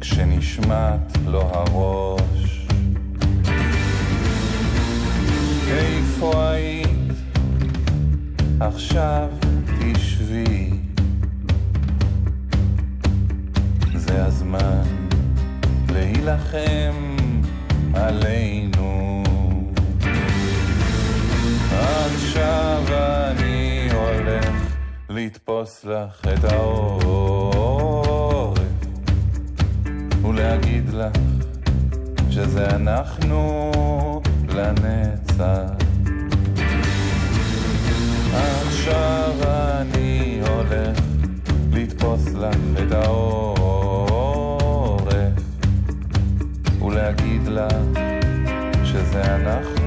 כשנשמט 0.00 1.16
לו 1.26 1.40
הראש? 1.40 2.66
איפה 5.68 6.50
היית? 6.50 7.12
עכשיו 8.60 9.28
תשבי. 9.80 10.70
זה 13.94 14.24
הזמן 14.24 14.82
להילחם 15.88 17.16
עלינו. 17.94 18.99
עכשיו 21.80 22.82
אני 23.30 23.88
הולך 23.92 24.54
לתפוס 25.08 25.84
לך 25.84 26.20
את 26.34 26.44
העורף 26.44 27.80
ולהגיד 30.22 30.88
לך 30.88 31.12
שזה 32.30 32.66
אנחנו 32.70 33.70
לנצח. 34.48 35.70
עכשיו 38.34 39.34
אני 39.80 40.40
הולך 40.48 40.98
לתפוס 41.72 42.26
לך 42.34 42.56
את 42.82 42.92
העורף 42.92 44.30
ולהגיד 46.82 47.46
לך 47.48 47.72
שזה 48.84 49.36
אנחנו 49.36 49.79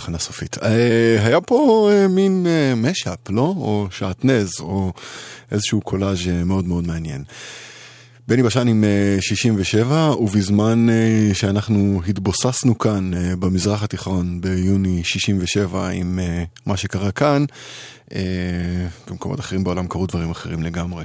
תחנה 0.00 0.18
סופית. 0.18 0.56
אה, 0.62 1.26
היה 1.26 1.40
פה 1.40 1.90
אה, 1.92 2.08
מין 2.08 2.46
אה, 2.46 2.74
משאפ, 2.74 3.18
לא? 3.30 3.54
או 3.56 3.88
שעטנז, 3.90 4.50
או 4.60 4.92
איזשהו 5.52 5.80
קולאז' 5.80 6.28
אה, 6.28 6.44
מאוד 6.44 6.66
מאוד 6.66 6.86
מעניין. 6.86 7.24
בני 8.28 8.42
בשן 8.42 8.68
עם 8.68 8.84
אה, 8.84 9.16
67, 9.20 10.10
ובזמן 10.20 10.86
אה, 10.90 11.30
שאנחנו 11.34 12.00
התבוססנו 12.08 12.78
כאן 12.78 13.14
אה, 13.14 13.36
במזרח 13.36 13.82
התיכון 13.82 14.40
ביוני 14.40 15.04
67 15.04 15.88
עם 15.88 16.18
אה, 16.18 16.44
מה 16.66 16.76
שקרה 16.76 17.10
כאן, 17.10 17.44
אה, 18.14 18.20
במקומות 19.08 19.40
אחרים 19.40 19.64
בעולם 19.64 19.88
קרו 19.88 20.06
דברים 20.06 20.30
אחרים 20.30 20.62
לגמרי. 20.62 21.04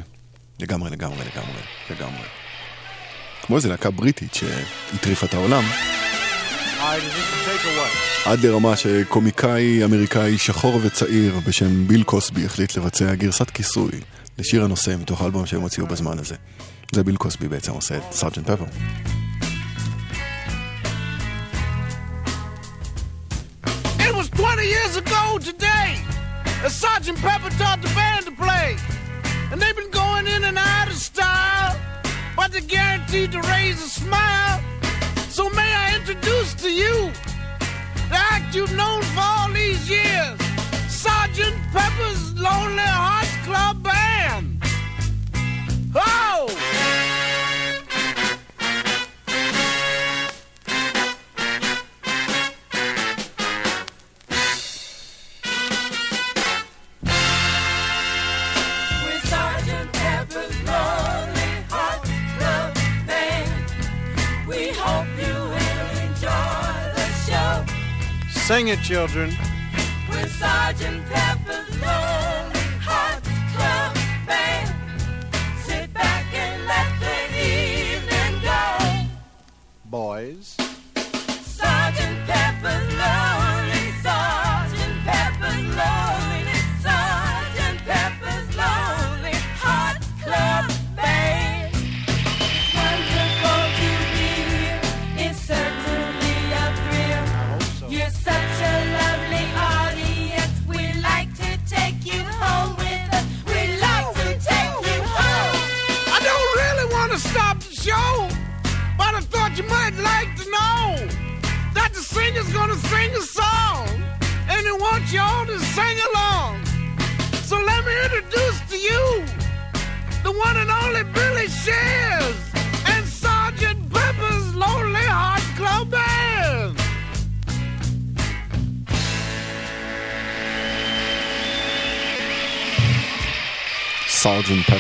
לגמרי, 0.60 0.90
לגמרי, 0.90 1.20
לגמרי, 1.20 1.62
לגמרי. 1.90 2.26
כמו 3.42 3.56
איזה 3.56 3.70
להקה 3.70 3.92
בריטית 3.92 4.34
שהטריפה 4.34 5.26
את 5.26 5.34
העולם. 5.34 5.64
עד 8.26 8.40
לרמה 8.40 8.76
שקומיקאי 8.76 9.84
אמריקאי 9.84 10.38
שחור 10.38 10.80
וצעיר 10.84 11.40
בשם 11.48 11.88
ביל 11.88 12.04
קוסבי 12.04 12.46
החליט 12.46 12.78
לבצע 12.78 13.16
גרסת 13.16 13.50
כיסוי 13.50 13.92
לשיר 14.38 14.64
הנושא 14.64 14.96
מתוך 15.00 15.22
האלבום 15.22 15.46
שהם 15.46 15.62
הוציאו 15.62 15.88
בזמן 15.88 16.20
הזה. 16.20 16.36
זה 16.92 17.04
ביל 17.04 17.16
קוסבי 17.16 17.48
בעצם 17.48 17.72
עושה 17.72 17.98
את 17.98 18.04
סארג'נט 18.12 18.50
פפר. 18.50 18.66
It 24.00 24.14
was 24.16 24.30
20 24.30 24.64
years 24.76 24.96
ago 24.98 25.38
today 25.52 25.90
that 26.62 26.72
Sergeant 26.72 27.18
Pepper 27.18 27.52
taught 27.60 27.82
the 27.82 27.92
band 28.00 28.26
to 28.26 28.34
play. 28.44 28.78
And 29.52 29.62
they've 29.62 29.80
been 29.82 29.94
going 30.04 30.26
in 30.36 30.44
and 30.50 30.58
out 30.58 30.88
of 30.94 30.98
style, 31.12 31.74
but 32.38 32.52
they're 32.52 32.70
guaranteed 32.78 33.32
to 33.36 33.42
raise 33.54 33.80
a 33.90 33.92
smile. 34.02 34.60
So 35.36 35.50
may 35.50 35.74
I 35.74 35.98
introduce 35.98 36.54
to 36.64 36.72
you 36.72 37.12
the 38.08 38.16
act 38.16 38.56
you've 38.56 38.74
known 38.74 39.02
for 39.02 39.20
all 39.20 39.52
these 39.52 39.90
years 39.90 40.40
Sergeant 40.88 41.58
Pepper's 41.74 42.34
Lonely 42.40 42.82
Hearts 42.82 43.36
Club 43.44 43.84
Band. 43.84 44.64
Oh! 45.94 47.25
Sing 68.46 68.68
it, 68.68 68.80
children. 68.84 69.32
With 70.08 70.32
Sergeant 70.38 71.04
Pepper's 71.08 71.82
Lonely 71.82 72.60
Hearts 72.80 73.28
Club 73.56 73.96
Band, 74.28 74.70
sit 75.64 75.92
back 75.92 76.32
and 76.32 76.64
let 76.68 76.92
the 77.00 77.18
evening 77.42 78.42
go. 78.44 79.10
Boys. 79.86 80.56
Sergeant 81.42 82.28
Pepper's 82.28 82.88
Lonely, 82.94 83.35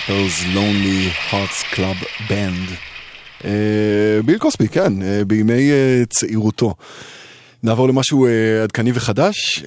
Pepper's 0.05 0.43
Lonely 0.53 1.09
Hearts 1.29 1.63
Club 1.63 1.95
Band. 2.29 2.69
אה, 3.45 3.49
ביל 4.25 4.37
קוסבי, 4.37 4.67
כן, 4.67 5.01
אה, 5.01 5.25
בימי 5.27 5.71
אה, 5.71 6.03
צעירותו. 6.09 6.73
נעבור 7.63 7.87
למשהו 7.87 8.27
עדכני 8.63 8.91
וחדש, 8.93 9.63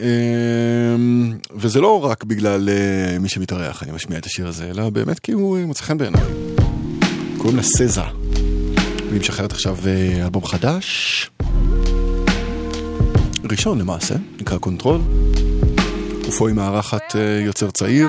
וזה 1.54 1.80
לא 1.80 2.04
רק 2.04 2.24
בגלל 2.24 2.68
מי 3.20 3.28
שמתארח, 3.28 3.82
אני 3.82 3.92
משמיע 3.92 4.18
את 4.18 4.26
השיר 4.26 4.48
הזה, 4.48 4.70
אלא 4.70 4.90
באמת 4.90 5.18
כי 5.18 5.32
הוא 5.32 5.58
מוצא 5.58 5.82
חן 5.82 5.98
בעיניי. 5.98 6.22
קוראים 7.38 7.56
לה 7.56 7.62
SZA. 7.62 8.02
והיא 9.08 9.20
משחררת 9.20 9.52
עכשיו 9.52 9.76
אלבום 10.24 10.44
חדש. 10.44 11.30
ראשון 13.50 13.78
למעשה, 13.78 14.14
נקרא 14.40 14.58
Ctrl. 14.58 15.00
ופה 16.28 16.48
היא 16.48 16.56
מארחת 16.56 17.14
יוצר 17.46 17.70
צעיר. 17.70 18.08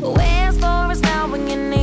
Where's 0.00 0.56
Forrest 0.58 1.02
now 1.02 1.30
when 1.30 1.46
you 1.46 1.56
need 1.56 1.79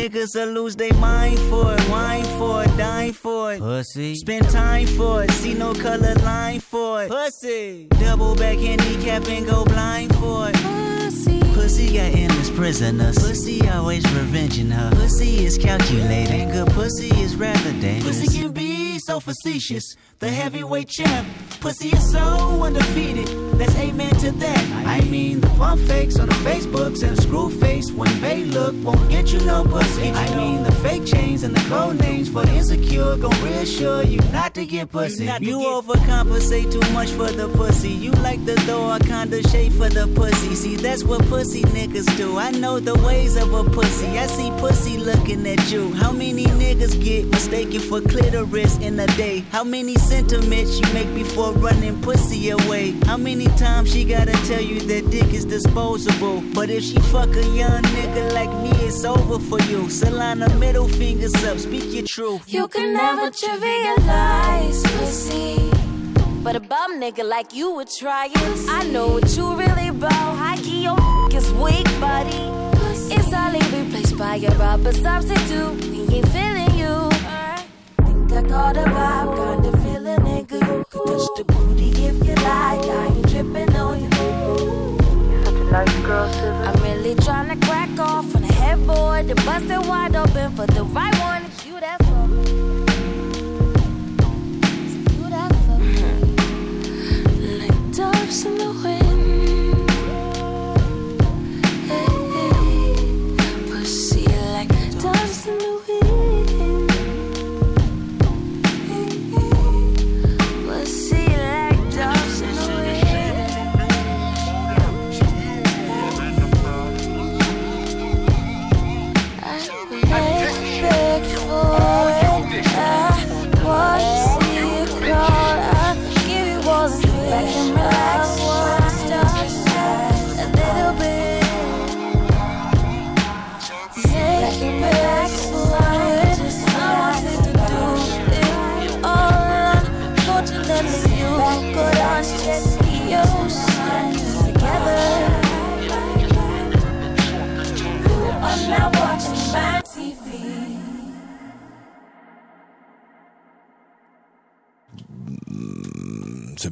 Niggas 0.00 0.34
will 0.34 0.54
lose 0.54 0.76
their 0.76 0.94
mind 0.94 1.38
for 1.50 1.74
it, 1.74 1.90
wine 1.90 2.24
for 2.38 2.64
it, 2.64 2.74
dine 2.78 3.12
for 3.12 3.52
it. 3.52 3.60
Pussy. 3.60 4.14
Spend 4.14 4.48
time 4.48 4.86
for 4.86 5.24
it, 5.24 5.30
see 5.32 5.52
no 5.52 5.74
color 5.74 6.14
line 6.24 6.60
for 6.60 7.02
it. 7.02 7.10
Pussy. 7.10 7.86
Double 8.00 8.34
back 8.34 8.56
handicap 8.56 9.28
and 9.28 9.44
go 9.44 9.62
blind 9.66 10.14
for 10.16 10.48
it. 10.48 10.54
Pussy. 10.54 11.40
Pussy 11.52 11.86
got 11.88 12.14
endless 12.14 12.48
prisoners. 12.48 13.18
Pussy 13.18 13.68
always 13.68 14.02
revenging 14.14 14.70
her. 14.70 14.90
Pussy 14.92 15.44
is 15.44 15.58
calculating. 15.58 16.48
Good 16.48 16.68
pussy 16.68 17.10
is 17.20 17.36
rather 17.36 17.72
dangerous. 17.72 18.20
Pussy 18.20 18.38
can 18.40 18.52
be 18.52 18.98
so 19.00 19.20
facetious. 19.20 19.96
The 20.20 20.28
heavyweight 20.28 20.88
champ. 20.88 21.26
Pussy 21.60 21.88
is 21.88 22.12
so 22.12 22.20
undefeated. 22.62 23.28
Let's 23.60 23.74
amen 23.76 24.14
to 24.16 24.30
that. 24.32 24.86
I 24.86 25.00
mean, 25.02 25.40
the 25.40 25.48
pump 25.48 25.80
fakes 25.82 26.18
on 26.18 26.28
the 26.28 26.34
Facebooks 26.36 27.02
and 27.02 27.16
the 27.16 27.22
screw 27.22 27.50
face 27.50 27.90
when 27.90 28.20
they 28.20 28.44
look 28.44 28.74
won't 28.82 29.10
get 29.10 29.32
you 29.32 29.40
no 29.40 29.64
pussy. 29.64 30.10
I 30.10 30.36
mean, 30.36 30.62
the 30.62 30.72
fake 30.72 31.04
chains 31.04 31.42
and 31.42 31.54
the 31.54 31.60
code 31.68 32.00
names 32.00 32.30
for 32.30 32.44
the 32.44 32.54
insecure 32.54 33.16
gon' 33.16 33.38
reassure 33.42 34.02
you 34.02 34.18
not 34.32 34.54
to 34.54 34.64
get 34.64 34.90
pussy. 34.90 35.24
You 35.40 35.58
overcompensate 35.58 36.72
too 36.72 36.92
much 36.92 37.10
for 37.10 37.30
the 37.30 37.48
pussy. 37.48 37.90
You 37.90 38.12
like 38.12 38.42
the 38.46 38.56
door 38.66 38.98
kinda 39.00 39.46
shade 39.50 39.74
for 39.74 39.90
the 39.90 40.06
pussy. 40.14 40.54
See, 40.54 40.76
that's 40.76 41.04
what 41.04 41.20
pussy 41.28 41.62
niggas 41.62 42.08
do. 42.16 42.38
I 42.38 42.50
know 42.50 42.80
the 42.80 42.94
ways 43.06 43.36
of 43.36 43.52
a 43.52 43.64
pussy. 43.64 44.18
I 44.18 44.26
see 44.26 44.50
pussy 44.58 44.96
looking 44.96 45.46
at 45.46 45.70
you. 45.70 45.92
How 45.92 46.10
many 46.10 46.46
niggas 46.46 47.02
get 47.02 47.26
mistaken 47.26 47.80
for 47.80 48.00
clitoris 48.00 48.78
in 48.78 48.98
a 48.98 49.06
day? 49.18 49.44
How 49.52 49.64
many 49.64 49.96
sentiments 50.10 50.80
you 50.80 50.86
make 50.92 51.12
before 51.14 51.52
running 51.52 51.96
pussy 52.02 52.50
away? 52.50 52.90
How 53.08 53.16
many 53.16 53.46
times 53.64 53.92
she 53.92 54.04
gotta 54.04 54.36
tell 54.48 54.60
you 54.60 54.80
that 54.90 55.08
dick 55.10 55.32
is 55.32 55.44
disposable? 55.44 56.42
But 56.52 56.68
if 56.68 56.82
she 56.82 56.98
fuck 57.12 57.32
a 57.44 57.46
young 57.60 57.82
nigga 57.96 58.22
like 58.38 58.52
me, 58.64 58.72
it's 58.86 59.04
over 59.04 59.38
for 59.38 59.60
you. 59.70 59.80
Solana 59.98 60.48
middle 60.58 60.88
fingers 60.88 61.36
up, 61.44 61.58
speak 61.58 61.86
your 61.96 62.06
truth. 62.14 62.42
You 62.46 62.66
can 62.66 62.92
never 62.92 63.30
trivialize 63.30 64.82
pussy. 64.98 65.70
But 66.44 66.56
a 66.56 66.60
bum 66.60 67.00
nigga 67.00 67.24
like 67.36 67.54
you 67.54 67.70
would 67.76 67.90
try 68.02 68.26
it. 68.26 68.68
I 68.68 68.82
know 68.94 69.08
what 69.14 69.28
you 69.36 69.44
really 69.62 69.88
about. 69.88 70.30
High 70.42 70.56
key, 70.56 70.82
your 70.88 70.98
f 70.98 71.34
is 71.34 71.52
weak, 71.52 71.88
buddy. 72.00 72.44
It's 73.14 73.32
only 73.42 73.62
replaced 73.76 74.16
by 74.18 74.36
a 74.48 74.50
rubber 74.58 74.92
substitute. 74.92 75.74
We 75.92 76.00
ain't 76.16 76.28
feeling 76.34 76.74
you. 76.82 76.94
Think 78.06 78.32
I 78.32 78.42
got 78.54 78.76
a 78.76 78.86
vibe, 78.96 79.30
kinda 79.36 79.79
nigga. 80.18 80.58
You 80.60 80.84
could 80.90 81.06
touch 81.06 81.28
the 81.36 81.44
booty 81.44 81.90
if 82.06 82.24
you 82.26 82.34
like. 82.34 82.84
I 82.84 83.06
ain't 83.06 83.28
tripping 83.30 83.76
on 83.76 84.02
you. 84.02 84.10
Such 85.44 85.54
a 85.54 85.64
nice 85.70 85.96
girl, 86.06 86.28
I'm 86.66 86.82
really 86.82 87.14
trying 87.14 87.48
to 87.48 87.66
crack 87.66 87.98
off 87.98 88.34
on 88.34 88.42
the 88.42 88.52
headboard. 88.52 89.28
The 89.28 89.34
bust 89.46 89.66
it 89.66 89.86
wide 89.86 90.16
open 90.16 90.54
for 90.56 90.66
the 90.66 90.84
right 90.84 91.16
one. 91.20 91.44
It's 91.44 91.66
you 91.66 91.80
that 91.80 92.02
for 92.04 92.26
me. 92.28 92.42
It's 94.84 94.94
you 95.14 95.28
that 95.30 95.52
for 95.64 95.78
me. 95.78 95.94
Like 97.60 97.92
doves 97.94 98.44
in 98.44 98.69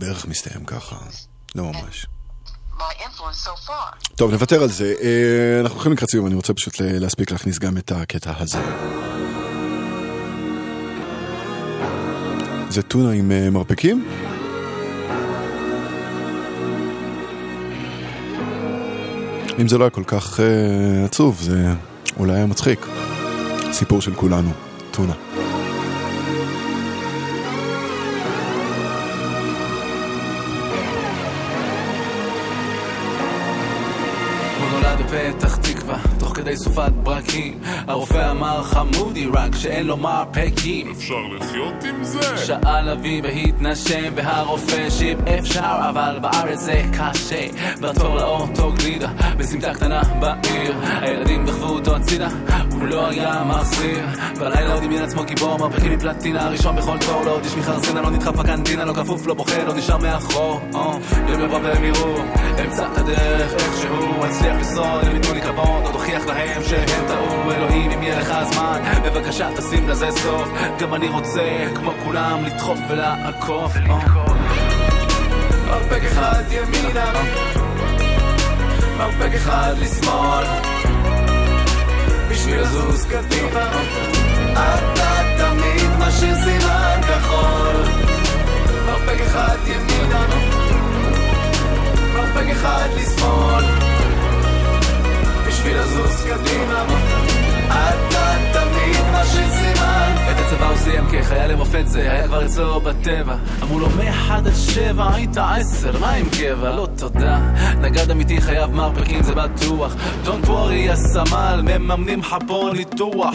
בערך 0.09 0.27
מסתיים 0.27 0.65
ככה, 0.65 0.97
לא 1.55 1.65
ממש. 1.65 2.07
So. 3.33 3.71
טוב, 4.17 4.31
נוותר 4.31 4.63
על 4.63 4.69
זה. 4.69 4.95
אה, 5.03 5.61
אנחנו 5.61 5.75
הולכים 5.75 5.93
לקראת 5.93 6.11
סיום, 6.11 6.27
אני 6.27 6.35
רוצה 6.35 6.55
פשוט 6.55 6.75
להספיק 6.81 7.31
להכניס 7.31 7.59
גם 7.59 7.79
את 7.79 7.93
הקטע 7.93 8.33
הזה. 8.39 8.59
זה 12.69 12.83
טונה 12.83 13.11
עם 13.11 13.33
אה, 13.33 13.51
מרפקים? 13.51 14.09
אם 19.61 19.69
זה 19.69 19.79
לא 19.79 19.85
היה 19.85 19.91
כל 19.91 20.05
כך 20.07 20.41
אה, 20.41 21.05
עצוב, 21.05 21.39
זה 21.41 21.73
אולי 22.17 22.33
היה 22.33 22.47
מצחיק. 22.47 22.87
סיפור 23.73 24.01
של 24.01 24.15
כולנו, 24.15 24.51
טונה. 24.91 25.15
כדי 36.49 36.57
סופת 36.57 36.93
ברקים. 37.03 37.59
הרופא 37.87 38.31
אמר 38.31 38.63
חמודי, 38.63 39.27
רק 39.33 39.55
שאין 39.57 39.87
לו 39.87 39.97
מרפקים. 39.97 40.91
אפשר 40.91 41.15
לחיות 41.37 41.85
עם 41.85 42.05
זה? 42.05 42.39
שאל 42.47 42.89
אבי 42.89 43.21
והתנשם, 43.25 44.13
והרופא 44.15 44.91
שיב 44.91 45.29
אפשר, 45.29 45.89
אבל 45.89 46.19
בארץ 46.23 46.59
זה 46.59 46.83
קשה. 46.93 47.47
בתור 47.81 48.15
לאוטו 48.15 48.73
גלידה, 48.73 49.09
בסמטה 49.37 49.75
קטנה 49.75 50.03
בעיר. 50.21 50.75
הילדים 51.01 51.47
דחפו 51.47 51.65
אותו 51.65 51.97
הצידה, 51.97 52.29
הוא 52.73 52.87
לא 52.87 53.09
היה 53.09 53.43
מחזיר. 53.47 54.07
בלילה 54.39 54.73
הוא 54.75 54.81
דמיין 54.81 55.03
עצמו 55.03 55.25
גיבור, 55.25 55.59
מרפקים 55.59 55.93
מפלטינה, 55.93 56.47
הראשון 56.47 56.77
בכל 56.77 56.99
תור, 56.99 57.25
לא 57.25 57.31
עוד 57.31 57.45
איש 57.45 57.55
מחרסינה, 57.55 58.01
לא 58.01 58.11
נדחף 58.11 58.37
בקנטינה, 58.37 58.85
לא 58.85 58.93
כפוף, 58.93 59.27
לא 59.27 59.35
בוכה, 59.35 59.65
לא 59.65 59.75
נשאר 59.75 59.99
מאחור. 59.99 60.61
יום 61.29 61.41
יבוא 61.45 61.59
והם 61.63 61.85
יראו, 61.85 62.17
אמצע 62.65 62.87
הדרך, 62.97 63.53
איכשהו 63.53 64.25
הצליח 64.25 64.57
לשרוד, 64.61 65.05
הם 65.05 65.15
ייתנו 65.17 65.35
לי 65.35 65.43
כבוד, 65.43 65.85
עוד 65.85 65.95
הוכיח 65.95 66.27
להם 66.27 66.38
שהם 66.63 67.07
טעו, 67.09 67.53
אלוהים 67.53 67.91
אם 67.91 68.03
יהיה 68.03 68.21
לך 68.21 68.35
זמן, 68.53 68.83
בבקשה 69.05 69.49
תשים 69.57 69.89
לזה 69.89 70.11
סוף, 70.11 70.49
גם 70.81 70.95
אני 70.95 71.09
רוצה, 71.09 71.67
כמו 71.75 71.93
כולם, 72.05 72.45
לדחוף 72.45 72.79
ולעקוף. 72.89 73.73
מרפק 75.67 76.03
אחד 76.05 76.43
ימינה, 76.51 77.13
מרפק 78.99 79.35
אחד 79.35 79.75
לשמאל, 79.79 80.45
בשביל 82.31 82.61
לזוז 82.61 83.07
קדימה, 83.07 83.71
אתה 84.53 85.23
תמיד 85.39 85.91
משאיר 85.99 86.35
סימן 86.45 87.01
כחול. 87.03 87.83
מרפק 88.87 89.21
אחד 89.21 89.57
ימינה, 89.67 90.27
מרפק 92.15 92.51
אחד 92.53 92.89
לשמאל, 92.97 93.65
בשביל 95.69 95.81
לזוז 95.83 96.25
קדימה, 96.25 96.85
אתה 97.69 98.35
תמיד 98.53 98.97
משאיר 99.13 99.51
סימן. 99.51 100.15
את 100.31 100.37
הצבא 100.39 100.69
הוא 100.69 100.77
סיים 100.77 101.05
כחייל 101.13 101.53
למופת 101.53 101.83
זה 101.87 102.01
היה 102.01 102.27
כבר 102.27 102.47
אצלו 102.47 102.81
בטבע 102.81 103.37
אמרו 103.63 103.79
לו 103.79 103.89
מאחד 103.97 104.47
עד 104.47 104.53
שבע 104.55 105.15
היית 105.15 105.37
עשר 105.37 105.99
מה 106.01 106.11
עם 106.11 106.27
קבע? 106.39 106.71
לא 106.71 106.88
תודה. 106.99 107.39
נגד 107.81 108.11
אמיתי 108.11 108.41
חייב 108.41 108.71
מרפקים 108.71 109.23
זה 109.23 109.35
בטוח. 109.35 109.95
Don't 110.25 110.47
worry 110.47 110.93
הסמל 110.93 111.61
מממנים 111.63 112.21
לך 112.21 112.37
פה 112.47 112.71
ניתוח. 112.77 113.35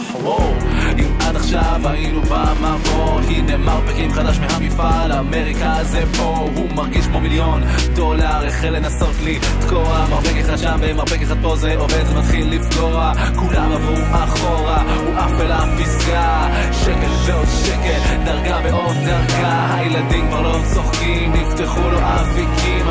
אם 0.98 1.18
עד 1.20 1.36
עכשיו 1.36 1.80
היינו 1.84 2.20
במבוא 2.20 3.20
הנה 3.20 3.56
מרפקים 3.56 4.12
חדש 4.12 4.38
מהמפעל. 4.38 5.12
אמריקה 5.12 5.74
זה 5.82 6.02
פה 6.16 6.48
הוא 6.56 6.70
מרגיש 6.74 7.06
כמו 7.06 7.20
מיליון 7.20 7.62
דולר. 7.94 8.46
החל 8.46 8.70
לנסות 8.70 9.14
לי 9.24 9.38
תקוע 9.60 10.06
מרפק 10.10 10.36
אחד 10.40 10.56
שם 10.56 10.76
ומרפק 10.80 11.22
אחד 11.22 11.36
פה 11.42 11.56
זה 11.56 11.76
עובד 11.76 12.06
זה 12.06 12.14
מתחיל 12.14 12.54
לפגוע. 12.54 13.12
כולם 13.36 13.72
עברו 13.72 13.94
אחורה 14.10 14.82
הוא 14.96 15.14
עף 15.14 15.40
אל 15.40 15.52
הפסגה. 15.52 16.48
שקל 16.72 17.10
ועוד 17.26 17.46
שקל 17.64 18.24
דרגה 18.24 18.60
ועוד 18.64 18.96
דרגה. 19.04 19.74
הילדים 19.74 20.28
כבר 20.28 20.40
לא 20.42 20.58
צוחקים 20.74 21.32
נפתחו 21.32 21.90
לו 21.90 21.98
אפיקים 21.98 22.88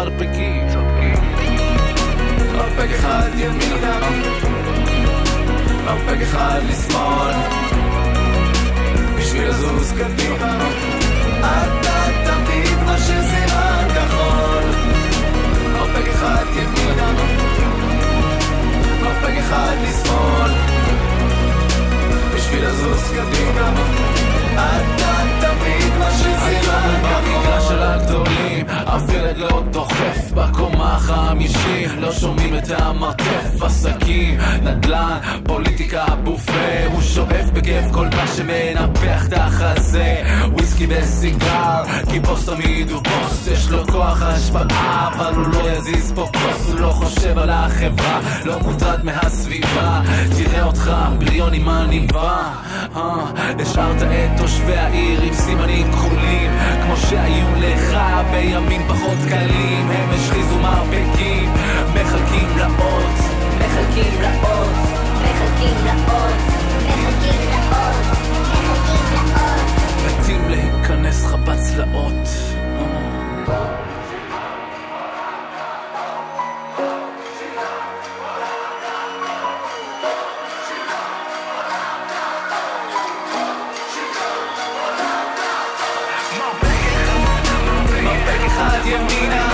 יש 0.00 0.06
לו 0.06 0.12
מרפקים 0.12 0.59
וסיגר 41.20 41.82
כי 42.10 42.20
בוס 42.20 42.46
תמיד 42.46 42.90
הוא 42.90 43.02
בוס 43.02 43.46
יש 43.46 43.70
לו 43.70 43.86
כוח 43.86 44.22
השפעה 44.22 45.08
אבל 45.08 45.34
הוא 45.34 45.46
לא 45.46 45.70
יזיז 45.70 46.12
פה 46.14 46.28
כוס 46.32 46.68
הוא 46.68 46.80
לא 46.80 46.90
חושב 46.90 47.38
על 47.38 47.50
החברה 47.50 48.20
לא 48.44 48.58
מוטרד 48.58 49.04
מהסביבה. 49.04 50.00
תראה 50.36 50.62
אותך 50.62 50.92
בריון 51.18 51.54
עם 51.54 51.68
עניבה. 51.68 52.52
אה, 52.96 53.32
השארת 53.58 54.02
את 54.02 54.40
תושבי 54.40 54.76
העיר 54.76 55.20
עם 55.20 55.34
סימנים 55.34 55.92
כחולים 55.92 56.50
כמו 56.84 56.96
שהיו 56.96 57.46
לך 57.58 57.98
בימים 58.30 58.82
פחות 58.88 59.18
קלים. 59.28 59.90
הם 59.90 60.10
השחיזו 60.10 60.58
מרפקים 60.58 61.52
מחלקים 61.94 62.48
לאות 62.58 63.18
מחלקים 63.58 64.20
לאות 64.20 64.76
מחלקים 65.22 65.76
לאות 65.84 66.49
אה. 71.80 72.90
מרפק 88.02 88.40
אחד 88.46 88.78
ימינה, 88.86 89.48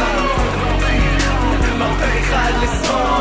מרפק 1.78 2.16
אחד 2.20 2.52
לשמאל, 2.62 3.15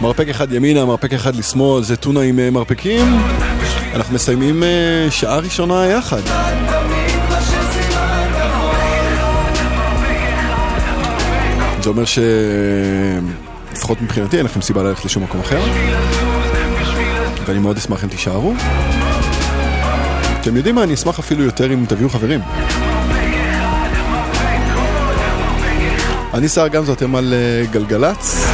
מרפק 0.00 0.28
אחד 0.28 0.52
ימינה, 0.52 0.84
מרפק 0.84 1.12
אחד 1.12 1.36
לשמאל, 1.36 1.82
זה 1.82 1.96
טונה 1.96 2.20
עם 2.20 2.38
אה, 2.38 2.50
מרפקים. 2.50 3.18
אנחנו 3.94 4.14
מסיימים 4.14 4.62
אה, 4.62 5.06
שעה 5.10 5.38
ראשונה 5.38 5.86
יחד. 5.86 6.20
זה 11.82 11.88
אומר 11.88 12.04
ש... 12.04 12.18
לפחות 13.72 14.02
מבחינתי 14.02 14.36
אין 14.36 14.44
לכם 14.44 14.60
סיבה 14.60 14.82
ללכת 14.82 15.04
לשום 15.04 15.22
מקום 15.22 15.40
אחר. 15.40 15.60
ואני 17.46 17.58
מאוד 17.58 17.76
אשמח 17.76 18.04
אם 18.04 18.08
תישארו. 18.08 18.54
אתם 20.40 20.56
יודעים 20.56 20.74
מה, 20.74 20.82
אני 20.82 20.94
אשמח 20.94 21.18
אפילו 21.18 21.44
יותר 21.44 21.72
אם 21.72 21.84
תביאו 21.88 22.08
חברים. 22.08 22.40
אני 26.34 26.48
שר 26.48 26.68
גמזו, 26.68 26.92
אתם 26.92 27.14
על 27.14 27.34
אה, 27.34 27.66
גלגלצ. 27.72 28.49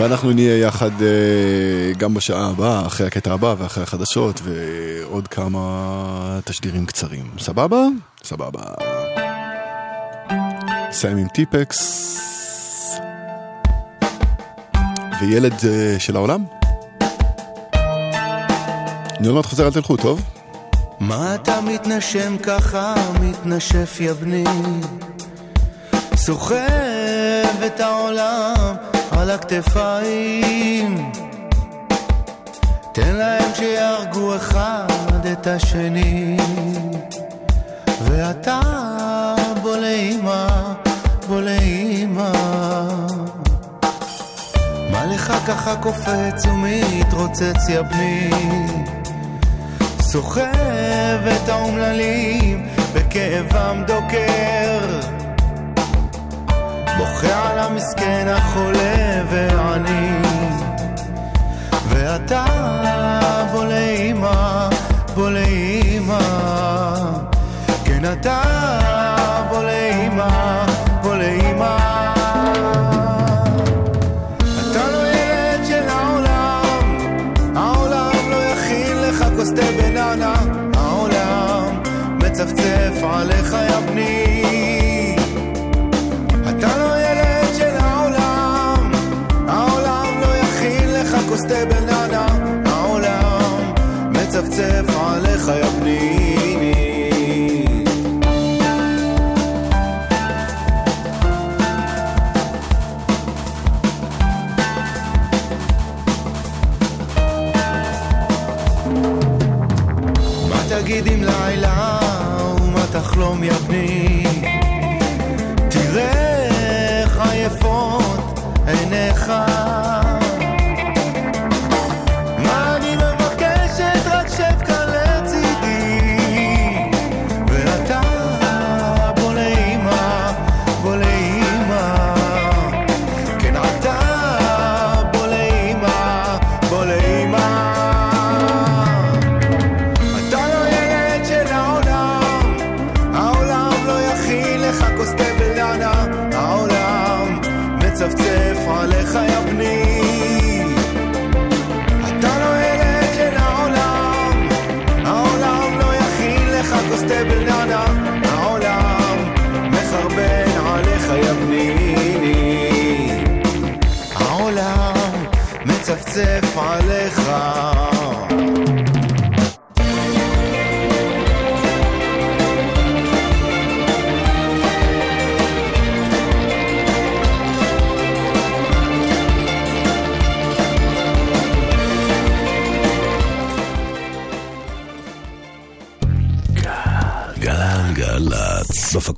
ואנחנו 0.00 0.32
נהיה 0.32 0.58
יחד 0.58 1.02
אה, 1.02 1.92
גם 1.98 2.14
בשעה 2.14 2.46
הבאה, 2.48 2.86
אחרי 2.86 3.06
הקטע 3.06 3.32
הבא 3.32 3.54
ואחרי 3.58 3.82
החדשות 3.82 4.40
ועוד 4.44 5.28
כמה 5.28 6.40
תשדירים 6.44 6.86
קצרים. 6.86 7.30
סבבה? 7.38 7.86
סבבה. 8.24 8.60
נסיים 10.88 11.16
עם 11.16 11.28
טיפקס 11.28 11.80
וילד 15.20 15.54
אה, 15.68 15.96
של 15.98 16.16
העולם. 16.16 16.44
אני 19.18 19.26
עוד 19.26 19.36
מעט 19.36 19.46
חוזר, 19.46 19.66
אל 19.66 19.72
תלכו, 19.72 19.96
טוב? 19.96 20.22
מה 21.00 21.34
אתה 21.34 21.60
מתנשם 21.60 22.36
ככה, 22.42 22.94
מתנשף 23.20 23.98
יא 24.00 24.12
בני? 24.12 24.44
סוחב 26.14 27.62
את 27.66 27.80
העולם 27.80 28.99
על 29.20 29.30
הכתפיים. 29.30 31.12
תן 32.92 33.14
להם 33.14 33.54
שיהרגו 33.54 34.36
אחד 34.36 35.26
את 35.32 35.46
השני. 35.46 36.36
ואתה 38.02 38.60
בוא 39.62 39.76
לאמא, 39.76 40.46
בוא 41.28 41.40
לאמא 41.40 42.32
מה 44.90 45.06
לך 45.06 45.32
ככה 45.46 45.76
קופץ 45.76 46.46
ומתרוצץ 46.46 47.68
יא 47.68 47.82
בני? 47.82 48.30
סוחב 50.00 51.26
את 51.36 51.48
האומללים 51.48 52.66
בכאבם 52.94 53.82
דוקר 53.86 54.99
בוכה 56.98 57.50
על 57.50 57.58
המסכן 57.58 58.26
החולה 58.28 59.22
והעני 59.30 60.10
ואתה 61.88 62.44
בוא 63.52 63.64
לאמא, 63.64 64.68
בוא 65.14 65.30
לאמא 65.30 66.18
כן 67.84 68.12
אתה 68.12 68.42
בוא 69.50 69.62
לאמא, 69.62 70.66
בוא 71.02 71.14
לאמא 71.14 71.76
אתה 74.70 74.90
לא 74.92 75.06
ילד 75.06 75.66
של 75.66 75.88
העולם 75.88 76.98
העולם 77.56 78.30
לא 78.30 78.36
יכין 78.36 78.96
לך 78.96 79.24
כוס 79.36 79.50
תה 79.50 79.62
בננה. 79.78 80.34
העולם 80.76 81.82
מצפצף 82.18 83.02
עליך 83.02 83.56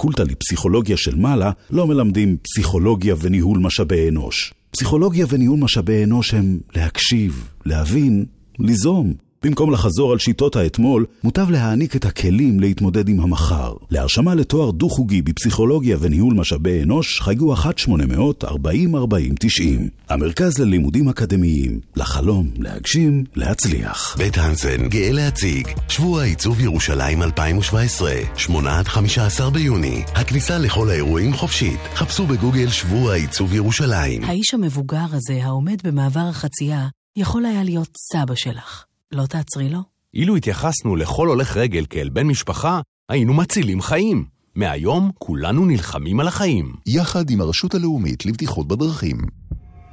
בפקולטה 0.03 0.25
לפסיכולוגיה 0.25 0.97
של 0.97 1.15
מעלה 1.17 1.51
לא 1.71 1.87
מלמדים 1.87 2.37
פסיכולוגיה 2.43 3.15
וניהול 3.21 3.59
משאבי 3.59 4.09
אנוש. 4.09 4.55
פסיכולוגיה 4.71 5.27
וניהול 5.29 5.61
משאבי 5.61 6.05
אנוש 6.05 6.35
הם 6.35 6.59
להקשיב, 6.77 7.49
להבין, 7.67 8.25
ליזום. 8.59 9.15
במקום 9.45 9.71
לחזור 9.73 10.13
על 10.13 10.19
שיטות 10.19 10.57
האתמול, 10.57 11.07
מוטב 11.25 11.51
להעניק 11.51 11.97
את 11.97 12.05
הכלים 12.05 12.61
להתמודד 12.61 13.09
עם 13.09 13.21
המחר. 13.21 13.75
להרשמה 13.91 14.35
לתואר 14.35 14.71
דו-חוגי 14.71 15.23
בפסיכולוגיה 15.23 15.97
וניהול 16.01 16.35
משאבי 16.35 16.83
אנוש, 16.83 17.21
חייגו 17.21 17.55
1-800-4040-90. 17.55 17.59
המרכז 20.09 20.59
ללימודים 20.59 21.09
אקדמיים, 21.09 21.81
לחלום, 21.97 22.51
להגשים, 22.59 23.25
להצליח. 23.35 24.17
בית 24.19 24.39
הנסן 24.39 24.89
גאה 24.89 25.13
להציג 25.13 25.69
שבוע 25.89 26.23
עיצוב 26.23 26.61
ירושלים 26.61 27.23
2017, 27.23 28.13
8 28.37 28.79
עד 28.79 28.89
15 28.89 29.51
ביוני. 29.51 30.03
הכניסה 30.15 30.59
לכל 30.59 30.91
האירועים 30.91 31.35
חופשית. 31.35 31.81
חפשו 31.95 32.27
בגוגל 32.27 32.69
שבוע 32.69 33.15
עיצוב 33.15 33.55
ירושלים. 33.55 34.25
האיש 34.25 34.55
המבוגר 34.55 35.07
הזה 35.13 35.45
העומד 35.45 35.77
במעבר 35.85 36.27
החצייה 36.31 36.89
יכול 37.17 37.47
היה 37.47 37.65
להיות 37.65 37.97
סבא 38.13 38.35
שלך. 38.35 38.85
לא 39.13 39.27
תעצרי 39.27 39.69
לו? 39.69 39.79
אילו 40.15 40.37
התייחסנו 40.37 40.97
לכל 40.97 41.29
הולך 41.29 41.57
רגל 41.57 41.87
כאל 41.91 42.09
בן 42.09 42.27
משפחה, 42.27 42.81
היינו 43.09 43.35
מצילים 43.35 43.81
חיים. 43.81 44.25
מהיום 44.55 45.11
כולנו 45.19 45.65
נלחמים 45.67 46.21
על 46.21 46.29
החיים. 46.29 46.73
יחד 46.87 47.31
עם 47.31 47.41
הרשות 47.41 47.75
הלאומית 47.75 48.27
לבטיחות 48.27 48.69
בדרכים. 48.69 49.17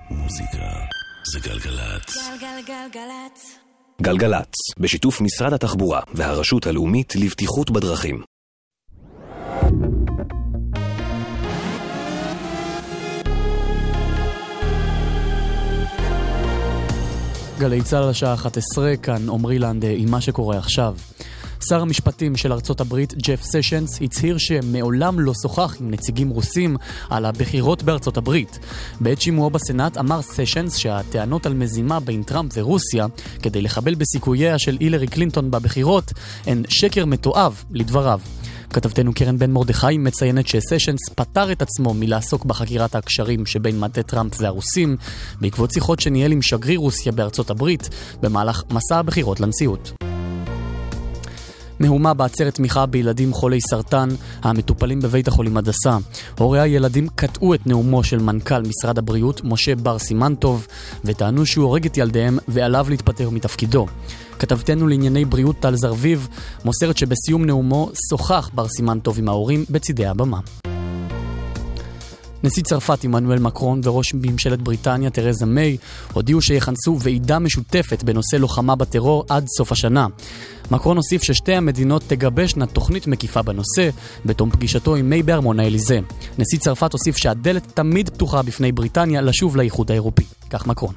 מוזיקה 0.10 0.72
זה 1.32 1.40
גלגלצ. 1.40 2.16
גלגלגלגלצ. 2.42 3.60
גלגלצ, 4.02 4.54
בשיתוף 4.80 5.22
משרד 5.22 5.54
התחבורה 5.54 6.02
והרשות 6.14 6.68
הלאומית 6.68 7.16
לבטיחות 7.16 7.72
בדרכים. 7.72 8.22
גלי 17.60 17.82
צה"ל 17.82 18.10
השעה 18.10 18.34
11, 18.34 18.98
כאן 18.98 19.30
עמרי 19.30 19.60
לנד 19.60 19.84
עם 19.98 20.12
מה 20.12 20.22
שקורה 20.22 20.58
עכשיו. 20.58 20.96
שר 21.68 21.82
המשפטים 21.82 22.36
של 22.36 22.54
ארצות 22.54 22.82
הברית, 22.82 23.14
ג'ף 23.14 23.42
סשנס, 23.44 24.02
הצהיר 24.02 24.38
שמעולם 24.38 25.20
לא 25.20 25.34
שוחח 25.42 25.76
עם 25.80 25.92
נציגים 25.92 26.30
רוסים 26.30 26.78
על 27.10 27.26
הבחירות 27.26 27.84
בארצות 27.84 28.18
הברית. 28.18 28.60
בעת 29.00 29.22
שימועו 29.22 29.50
בסנאט 29.50 29.98
אמר 29.98 30.22
סשנס 30.22 30.78
שהטענות 30.78 31.46
על 31.46 31.54
מזימה 31.54 32.00
בין 32.00 32.24
טראמפ 32.24 32.52
ורוסיה 32.56 33.06
כדי 33.42 33.62
לחבל 33.62 33.96
בסיכוייה 33.96 34.60
של 34.60 34.78
הילרי 34.80 35.08
קלינטון 35.08 35.52
בבחירות 35.52 36.14
הן 36.46 36.64
שקר 36.70 37.06
מתועב, 37.06 37.64
לדבריו. 37.72 38.20
כתבתנו 38.74 39.14
קרן 39.14 39.38
בן 39.38 39.52
מרדכי 39.52 39.98
מציינת 39.98 40.48
שסשנס 40.48 41.10
פטר 41.16 41.52
את 41.52 41.62
עצמו 41.62 41.94
מלעסוק 41.94 42.46
בחקירת 42.46 42.96
הקשרים 42.96 43.46
שבין 43.46 43.80
מטה 43.80 44.04
טראמפ 44.04 44.42
והרוסים 44.42 44.98
בעקבות 45.42 45.72
שיחות 45.72 46.00
שניהל 46.00 46.32
עם 46.32 46.42
שגריר 46.42 46.80
רוסיה 46.80 47.12
בארצות 47.12 47.50
הברית 47.50 47.90
במהלך 48.22 48.64
מסע 48.72 48.98
הבחירות 48.98 49.40
לנשיאות. 49.40 50.09
מהומה 51.80 52.14
בעצרת 52.14 52.56
תמיכה 52.56 52.86
בילדים 52.86 53.34
חולי 53.34 53.62
סרטן 53.62 54.10
המטופלים 54.42 55.00
בבית 55.00 55.28
החולים 55.28 55.58
הדסה. 55.58 55.98
הורי 56.38 56.60
הילדים 56.60 57.08
קטעו 57.16 57.54
את 57.54 57.68
נאומו 57.68 58.04
של 58.04 58.20
מנכ"ל 58.20 58.62
משרד 58.62 58.98
הבריאות, 58.98 59.42
משה 59.44 59.76
בר 59.76 60.00
סימנטוב, 60.00 60.68
וטענו 61.06 61.46
שהוא 61.46 61.66
הורג 61.66 61.86
את 61.86 61.98
ילדיהם 61.98 62.38
ועליו 62.48 62.86
להתפטר 62.90 63.30
מתפקידו. 63.30 63.86
כתבתנו 64.40 64.88
לענייני 64.88 65.26
בריאות 65.26 65.60
טל 65.60 65.76
זרביב 65.76 66.28
מוסרת 66.66 66.98
שבסיום 66.98 67.46
נאומו 67.46 67.90
שוחח 68.10 68.50
בר 68.54 68.68
סימנטוב 68.68 69.20
עם 69.20 69.30
ההורים 69.30 69.66
בצידי 69.70 70.06
הבמה. 70.06 70.40
נשיא 72.44 72.64
צרפת 72.64 73.04
עמנואל 73.04 73.40
מקרון 73.40 73.82
וראש 73.84 74.14
ממשלת 74.14 74.62
בריטניה 74.62 75.10
תרזה 75.10 75.46
מיי 75.46 75.78
הודיעו 76.14 76.42
שיכנסו 76.42 76.98
ועידה 77.00 77.40
משותפת 77.40 78.04
בנושא 78.04 78.36
לוחמה 78.36 78.76
בטרור 78.76 79.26
עד 79.30 79.46
סוף 79.58 79.72
השנה. 79.72 80.08
מקרון 80.72 80.98
הוסיף 80.98 81.24
ששתי 81.24 81.54
המדינות 81.54 82.04
תגבשנה 82.08 82.66
תוכנית 82.66 83.08
מקיפה 83.08 83.42
בנושא 83.42 83.90
בתום 84.26 84.50
פגישתו 84.50 84.96
עם 84.96 85.10
מיי 85.10 85.24
בארמון 85.24 85.60
האליזה. 85.60 86.00
נשיא 86.38 86.60
צרפת 86.60 86.94
הוסיף 86.94 87.18
שהדלת 87.18 87.72
תמיד 87.74 88.10
פתוחה 88.10 88.42
בפני 88.42 88.72
בריטניה 88.72 89.22
לשוב 89.22 89.58
לאיחוד 89.58 89.92
האירופי. 89.92 90.24
כך 90.50 90.68
מקרון. 90.68 90.94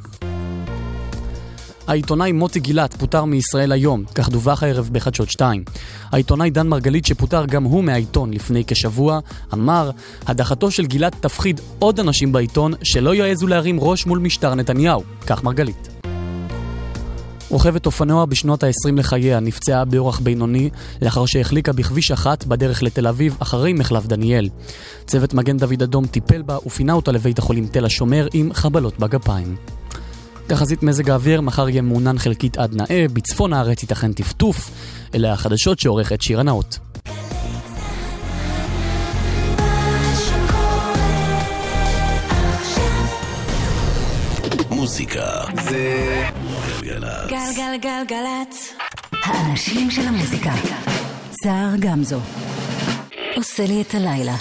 העיתונאי 1.86 2.32
מוטי 2.32 2.60
גילת 2.60 2.94
פוטר 2.94 3.24
מישראל 3.24 3.72
היום, 3.72 4.04
כך 4.14 4.28
דווח 4.28 4.62
הערב 4.62 4.88
בחדשות 4.92 5.30
2. 5.30 5.64
העיתונאי 6.10 6.50
דן 6.50 6.68
מרגלית 6.68 7.06
שפוטר 7.06 7.46
גם 7.46 7.64
הוא 7.64 7.84
מהעיתון 7.84 8.32
לפני 8.32 8.64
כשבוע, 8.66 9.20
אמר, 9.52 9.90
הדחתו 10.26 10.70
של 10.70 10.86
גילת 10.86 11.14
תפחיד 11.20 11.60
עוד 11.78 12.00
אנשים 12.00 12.32
בעיתון 12.32 12.72
שלא 12.82 13.14
יעזו 13.14 13.46
להרים 13.46 13.80
ראש 13.80 14.06
מול 14.06 14.18
משטר 14.18 14.54
נתניהו. 14.54 15.02
כך 15.26 15.44
מרגלית. 15.44 15.91
רוכבת 17.53 17.86
אופנוע 17.86 18.24
בשנות 18.24 18.62
ה-20 18.62 18.92
לחייה 18.96 19.40
נפצעה 19.40 19.84
באורח 19.84 20.20
בינוני 20.20 20.70
לאחר 21.03 21.26
שהחליקה 21.26 21.72
בכביש 21.72 22.11
אחת 22.11 22.44
בדרך 22.44 22.82
לתל 22.82 23.07
אביב 23.07 23.36
אחרי 23.38 23.72
מחלף 23.72 24.07
דניאל. 24.07 24.48
צוות 25.07 25.34
מגן 25.34 25.57
דוד 25.57 25.82
אדום 25.82 26.07
טיפל 26.07 26.42
בה 26.42 26.59
ופינה 26.66 26.92
אותה 26.92 27.12
לבית 27.12 27.38
החולים 27.38 27.66
תל 27.66 27.84
השומר 27.84 28.28
עם 28.32 28.53
חבלות 28.53 28.98
בגפיים. 28.98 29.57
תחזית 30.46 30.82
מזג 30.82 31.11
האוויר, 31.11 31.40
מחר 31.40 31.68
יהיה 31.68 31.82
מעונן 31.82 32.18
חלקית 32.18 32.59
עד 32.59 32.74
נאה, 32.74 33.07
בצפון 33.12 33.53
הארץ 33.53 33.82
ייתכן 33.82 34.12
טפטוף. 34.12 34.70
אלה 35.14 35.32
החדשות 35.32 35.78
שעורכת 35.78 36.22
שירה 36.22 36.42
נאות. 36.42 36.78
מוזיקה 44.70 45.44
זה 45.68 46.22
גלגלצ. 46.82 47.30
גלגלגלגלצ. 47.30 48.74
האנשים 49.12 49.90
של 49.90 50.02
המוזיקה. 50.02 50.52
סער 51.44 51.76
גמזו. 51.80 52.20
עושה 53.36 53.66
לי 53.66 53.82
את 53.82 53.94
הלילה. 53.94 54.34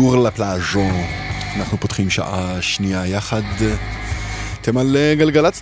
סור 0.00 0.16
לפלאז'ו. 0.18 0.88
אנחנו 1.56 1.78
פותחים 1.78 2.10
שעה 2.10 2.62
שנייה 2.62 3.06
יחד. 3.06 3.42
אתם 4.60 4.78
על 4.78 4.96
אה, 4.96 5.14
גלגלצ 5.18 5.60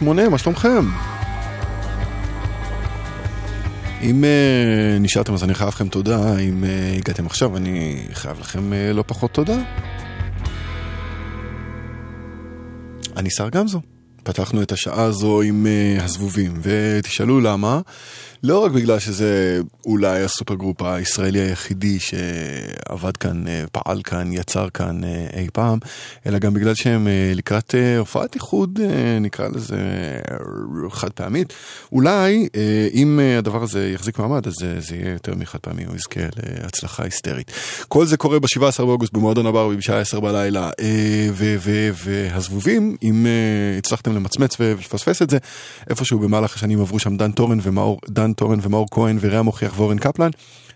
91.8, 0.00 0.04
מה 0.30 0.38
שלומכם? 0.38 0.88
אם 4.02 4.24
uh, 4.24 5.02
נשארתם 5.02 5.34
אז 5.34 5.44
אני 5.44 5.54
חייב 5.54 5.68
לכם 5.68 5.88
תודה, 5.88 6.38
אם 6.38 6.64
uh, 6.64 6.98
הגעתם 6.98 7.26
עכשיו 7.26 7.56
אני 7.56 8.06
חייב 8.12 8.40
לכם 8.40 8.72
uh, 8.72 8.94
לא 8.94 9.04
פחות 9.06 9.32
תודה. 9.32 9.58
אני 13.16 13.30
שר 13.30 13.48
גמזו. 13.48 13.80
פתחנו 14.22 14.62
את 14.62 14.72
השעה 14.72 15.02
הזו 15.02 15.42
עם 15.42 15.66
uh, 15.66 16.02
הזבובים, 16.02 16.52
ותשאלו 16.62 17.40
למה. 17.40 17.80
לא 18.46 18.64
רק 18.64 18.72
בגלל 18.72 18.98
שזה 18.98 19.60
אולי 19.86 20.22
ה 20.22 20.54
supergroup 20.54 20.82
הישראלי 20.82 21.38
היחידי 21.38 21.98
שעבד 22.00 23.16
כאן, 23.16 23.48
אה, 23.48 23.64
פעל 23.72 24.02
כאן, 24.02 24.32
יצר 24.32 24.68
כאן 24.70 25.04
אה, 25.04 25.26
אי 25.32 25.46
פעם, 25.52 25.78
אלא 26.26 26.38
גם 26.38 26.54
בגלל 26.54 26.74
שהם 26.74 27.08
אה, 27.08 27.32
לקראת 27.34 27.74
הופעת 27.98 28.34
איחוד, 28.34 28.80
נקרא 29.20 29.48
לזה 29.48 29.76
חד 30.90 31.10
פעמית. 31.10 31.52
אולי 31.92 32.48
אם 32.92 33.20
הדבר 33.38 33.62
הזה 33.62 33.90
יחזיק 33.94 34.18
מעמד, 34.18 34.46
אז 34.46 34.54
זה 34.78 34.96
יהיה 34.96 35.12
יותר 35.12 35.34
מחד 35.34 35.58
פעמי, 35.58 35.84
הוא 35.84 35.96
יזכה 35.96 36.20
להצלחה 36.62 37.04
היסטרית. 37.04 37.52
כל 37.88 38.06
זה 38.06 38.16
קורה 38.16 38.38
ב-17 38.38 38.78
באוגוסט 38.78 39.12
במועדון 39.12 39.46
הברבי 39.46 39.76
בשעה 39.76 40.00
10 40.00 40.20
בלילה, 40.20 40.70
והזבובים, 42.04 42.96
אם 43.02 43.26
הצלחתם 43.78 44.14
למצמץ 44.14 44.56
ולפספס 44.60 45.22
את 45.22 45.30
זה, 45.30 45.38
איפשהו 45.90 46.18
במהלך 46.18 46.54
השנים 46.54 46.80
עברו 46.80 46.98
שם 46.98 47.16
דן 47.16 47.32
טורן 47.32 47.58
ומאור, 47.62 48.00
דן 48.08 48.32
טורן 48.36 48.58
ומאור 48.62 48.86
כהן 48.90 49.18
ורע 49.20 49.42
מוכיח 49.42 49.74
ואורן 49.76 49.98
קפלן, 49.98 50.30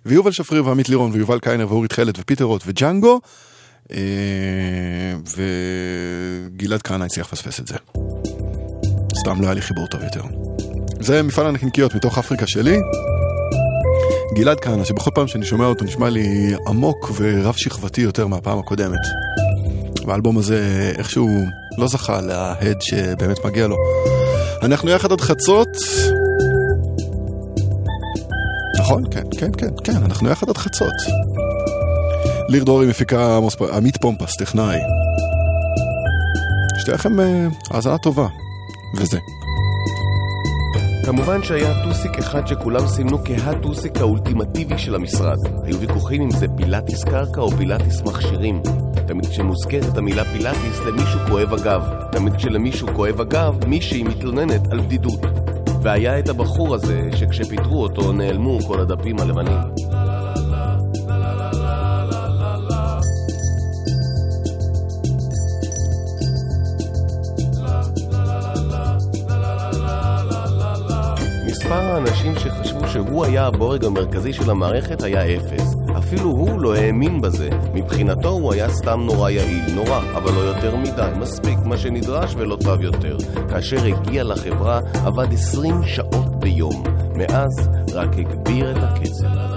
ויובל 0.06 0.30
שפריר 0.30 0.66
ועמית 0.66 0.88
לירון 0.88 1.10
ויובל 1.12 1.38
קיינר 1.38 1.66
ואורי 1.68 1.88
תכלת 1.88 2.18
ופיטר 2.18 2.44
רוט 2.44 2.62
וג'אנגו, 2.66 3.20
אה, 3.92 3.96
וגלעד 6.56 6.82
כהנא 6.82 7.04
הצליח 7.04 7.32
לפספס 7.32 7.60
את 7.60 7.66
זה. 7.66 7.76
סתם 9.18 9.40
לא 9.40 9.46
היה 9.46 9.54
לי 9.54 9.60
חיבור 9.60 9.86
טוב 9.86 10.02
יותר. 10.02 10.22
זה 11.00 11.22
מפעל 11.22 11.46
הנקניקיות 11.46 11.94
מתוך 11.94 12.18
אפריקה 12.18 12.46
שלי. 12.46 12.78
גלעד 14.34 14.60
כהנא, 14.60 14.84
שבכל 14.84 15.10
פעם 15.14 15.26
שאני 15.26 15.46
שומע 15.46 15.66
אותו 15.66 15.84
נשמע 15.84 16.08
לי 16.08 16.54
עמוק 16.68 17.10
ורב 17.16 17.54
שכבתי 17.56 18.00
יותר 18.00 18.26
מהפעם 18.26 18.58
הקודמת. 18.58 19.00
והאלבום 20.06 20.38
הזה 20.38 20.92
איכשהו 20.98 21.28
לא 21.78 21.88
זכה 21.88 22.20
להד 22.20 22.82
שבאמת 22.82 23.44
מגיע 23.44 23.66
לו. 23.66 23.76
אנחנו 24.62 24.90
יחד 24.90 25.12
עד 25.12 25.20
חצות. 25.20 25.68
נכון, 28.90 29.04
כן, 29.10 29.22
כן, 29.38 29.50
כן, 29.58 29.74
כן, 29.84 30.02
אנחנו 30.04 30.28
יחד 30.28 30.48
עד 30.48 30.56
חצות. 30.56 30.94
ליר 32.48 32.64
דרורי 32.64 32.86
מפיקה 32.86 33.38
עמית 33.72 33.96
פומפס, 33.96 34.36
טכנאי. 34.36 34.78
שתהיה 36.78 36.94
לכם 36.94 37.20
אה, 37.20 37.46
האזנה 37.70 37.98
טובה. 37.98 38.26
וזה. 38.96 39.18
כמובן 41.06 41.42
שהיה 41.42 41.84
טוסיק 41.84 42.18
אחד 42.18 42.46
שכולם 42.46 42.86
סימנו 42.88 43.18
כהטוסיק 43.24 43.96
האולטימטיבי 43.96 44.78
של 44.78 44.94
המשרד. 44.94 45.38
היו 45.64 45.80
ויכוחים 45.80 46.22
אם 46.22 46.30
זה 46.30 46.46
פילאטיס 46.56 47.04
קרקע 47.04 47.40
או 47.40 47.50
פילאטיס 47.50 48.02
מכשירים. 48.02 48.62
תמיד 49.06 49.26
כשמוזכרת 49.26 49.96
המילה 49.96 50.24
פילאטיס 50.24 50.80
למישהו 50.86 51.20
כואב 51.28 51.54
הגב. 51.54 51.82
תמיד 52.12 52.36
כשלמישהו 52.36 52.88
כואב 52.96 53.20
הגב, 53.20 53.54
מישהי 53.66 54.02
מתלוננת 54.02 54.72
על 54.72 54.80
בדידות. 54.80 55.20
והיה 55.82 56.18
את 56.18 56.28
הבחור 56.28 56.74
הזה, 56.74 57.10
שכשפיטרו 57.16 57.82
אותו 57.82 58.12
נעלמו 58.12 58.58
כל 58.60 58.80
הדפים 58.80 59.20
הלבנים. 59.20 59.58
מספר 71.70 71.94
האנשים 71.94 72.34
שחשבו 72.34 72.88
שהוא 72.88 73.24
היה 73.24 73.46
הבורג 73.46 73.84
המרכזי 73.84 74.32
של 74.32 74.50
המערכת 74.50 75.02
היה 75.02 75.36
אפס. 75.36 75.74
אפילו 75.98 76.30
הוא 76.30 76.60
לא 76.60 76.74
האמין 76.74 77.20
בזה. 77.20 77.48
מבחינתו 77.74 78.28
הוא 78.28 78.52
היה 78.52 78.68
סתם 78.68 79.00
נורא 79.00 79.30
יעיל. 79.30 79.74
נורא, 79.74 80.00
אבל 80.14 80.32
לא 80.32 80.40
יותר 80.40 80.76
מדי. 80.76 81.10
מספיק 81.16 81.58
מה 81.64 81.76
שנדרש 81.76 82.34
ולא 82.34 82.56
טוב 82.64 82.80
יותר. 82.80 83.16
כאשר 83.48 83.84
הגיע 83.84 84.24
לחברה, 84.24 84.80
עבד 85.04 85.32
20 85.32 85.82
שעות 85.84 86.40
ביום. 86.40 86.82
מאז 87.14 87.68
רק 87.94 88.18
הגביר 88.18 88.70
את 88.70 88.82
הקצב. 88.82 89.49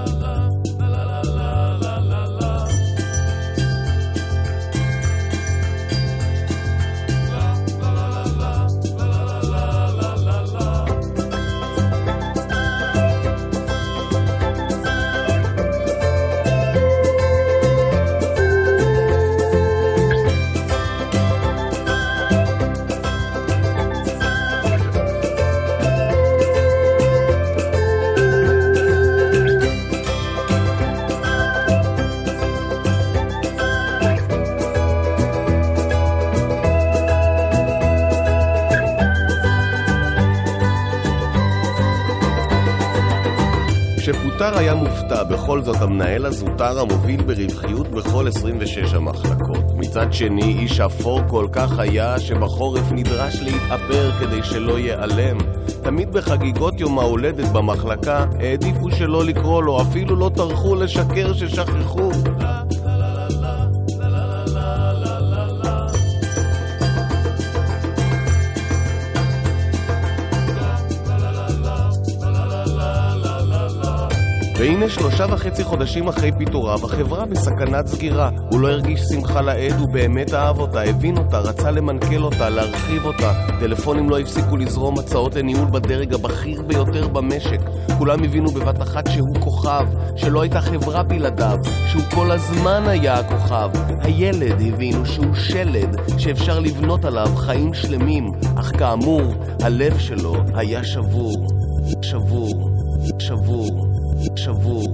מופתע, 45.33 45.43
בכל 45.43 45.61
זאת 45.61 45.81
המנהל 45.81 46.25
הזוטר 46.25 46.79
המוביל 46.79 47.23
ברווחיות 47.23 47.87
בכל 47.87 48.27
26 48.27 48.93
המחלקות. 48.93 49.63
מצד 49.75 50.13
שני, 50.13 50.59
איש 50.59 50.79
אפור 50.79 51.19
כל 51.29 51.47
כך 51.51 51.79
היה, 51.79 52.19
שבחורף 52.19 52.91
נדרש 52.91 53.41
להתאפר 53.41 54.11
כדי 54.11 54.43
שלא 54.43 54.79
ייעלם. 54.79 55.37
תמיד 55.83 56.11
בחגיגות 56.11 56.79
יום 56.79 56.99
ההולדת 56.99 57.47
במחלקה, 57.47 58.25
העדיפו 58.39 58.91
שלא 58.91 59.25
לקרוא 59.25 59.63
לו, 59.63 59.81
אפילו 59.81 60.15
לא 60.15 60.31
טרחו 60.35 60.75
לשקר 60.75 61.33
ששכחו. 61.33 62.02
והנה 74.63 74.89
שלושה 74.89 75.25
וחצי 75.29 75.63
חודשים 75.63 76.07
אחרי 76.07 76.31
פיטוריו, 76.37 76.85
החברה 76.85 77.25
בסכנת 77.25 77.87
סגירה. 77.87 78.29
הוא 78.51 78.59
לא 78.59 78.67
הרגיש 78.67 79.01
שמחה 79.01 79.41
לאיד, 79.41 79.73
הוא 79.73 79.89
באמת 79.89 80.33
אהב 80.33 80.59
אותה, 80.59 80.81
הבין 80.81 81.17
אותה, 81.17 81.39
רצה 81.39 81.71
למנכ"ל 81.71 82.23
אותה, 82.23 82.49
להרחיב 82.49 83.05
אותה. 83.05 83.33
טלפונים 83.59 84.09
לא 84.09 84.19
הפסיקו 84.19 84.57
לזרום 84.57 84.99
הצעות 84.99 85.35
לניהול 85.35 85.67
בדרג 85.71 86.13
הבכיר 86.13 86.61
ביותר 86.61 87.07
במשק. 87.07 87.59
כולם 87.97 88.23
הבינו 88.23 88.51
בבת 88.51 88.81
אחת 88.81 89.09
שהוא 89.11 89.35
כוכב, 89.39 89.85
שלא 90.15 90.41
הייתה 90.41 90.61
חברה 90.61 91.03
בלעדיו, 91.03 91.59
שהוא 91.87 92.03
כל 92.15 92.31
הזמן 92.31 92.83
היה 92.87 93.13
הכוכב. 93.19 93.69
הילד 94.01 94.61
הבינו 94.61 95.05
שהוא 95.05 95.35
שלד, 95.35 95.97
שאפשר 96.17 96.59
לבנות 96.59 97.05
עליו 97.05 97.27
חיים 97.35 97.73
שלמים, 97.73 98.31
אך 98.55 98.71
כאמור, 98.77 99.21
הלב 99.61 99.97
שלו 99.97 100.35
היה 100.55 100.83
שבור. 100.83 101.47
שבור. 102.01 102.69
שבור. 103.19 103.82
שבור, 104.53 104.83
שבור, 104.83 104.92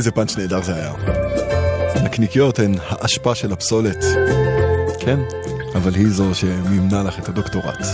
איזה 0.00 0.10
פאנץ' 0.10 0.36
נהדר 0.36 0.62
זה 0.62 0.74
היה. 0.74 0.92
נקניקיות 2.04 2.58
הן 2.58 2.74
האשפה 2.88 3.34
של 3.34 3.52
הפסולת. 3.52 4.04
כן, 5.00 5.20
אבל 5.74 5.94
היא 5.94 6.08
זו 6.08 6.34
שמימנה 6.34 7.02
לך 7.02 7.18
את 7.18 7.28
הדוקטורט. 7.28 7.86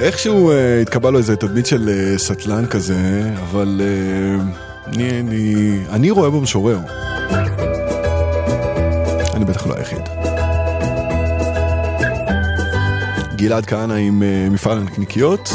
איכשהו 0.00 0.50
uh, 0.50 0.54
התקבע 0.82 1.10
לו 1.10 1.18
איזה 1.18 1.36
תדמית 1.36 1.66
של 1.66 1.88
uh, 1.88 2.18
סטלן 2.18 2.66
כזה, 2.66 3.30
אבל 3.42 3.80
uh, 3.80 4.86
אני, 4.86 5.20
אני, 5.20 5.78
אני 5.90 6.10
רואה 6.10 6.30
בו 6.30 6.40
משורר. 6.40 6.78
אני 9.34 9.44
בטח 9.44 9.66
לא 9.66 9.74
היחיד. 9.76 10.02
גלעד 13.36 13.66
כהנא 13.66 13.92
עם 13.92 14.22
uh, 14.22 14.52
מפעל 14.52 14.78
הנקניקיות. 14.78 15.50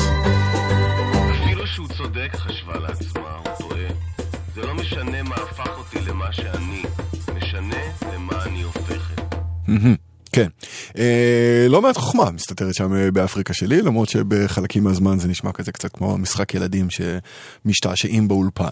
לא 11.75 11.81
מעט 11.81 11.97
חוכמה 11.97 12.31
מסתתרת 12.31 12.75
שם 12.75 12.95
אה, 12.95 13.11
באפריקה 13.11 13.53
שלי, 13.53 13.81
למרות 13.81 14.09
שבחלקים 14.09 14.83
מהזמן 14.83 15.19
זה 15.19 15.27
נשמע 15.27 15.51
כזה 15.51 15.71
קצת 15.71 15.95
כמו 15.95 16.17
משחק 16.17 16.53
ילדים 16.53 16.87
שמשתעשעים 16.89 18.27
באולפן. 18.27 18.71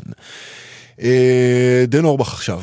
אה, 1.02 1.86
דן 1.88 2.06
אורבך 2.06 2.34
עכשיו. 2.34 2.62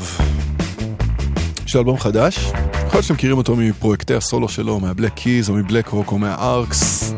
יש 1.67 1.75
לו 1.75 1.81
אלבום 1.81 1.99
חדש, 1.99 2.39
יכול 2.39 2.91
להיות 2.93 3.03
שאתם 3.03 3.15
מכירים 3.15 3.39
אותו 3.39 3.57
מפרויקטי 3.57 4.15
הסולו 4.15 4.49
שלו, 4.49 4.81
מהבלק 4.81 5.15
קיז 5.15 5.51
או 5.51 5.55
מבלק 5.55 5.89
רוק 5.89 6.13
או 6.13 6.19
מהארקס. 6.19 7.15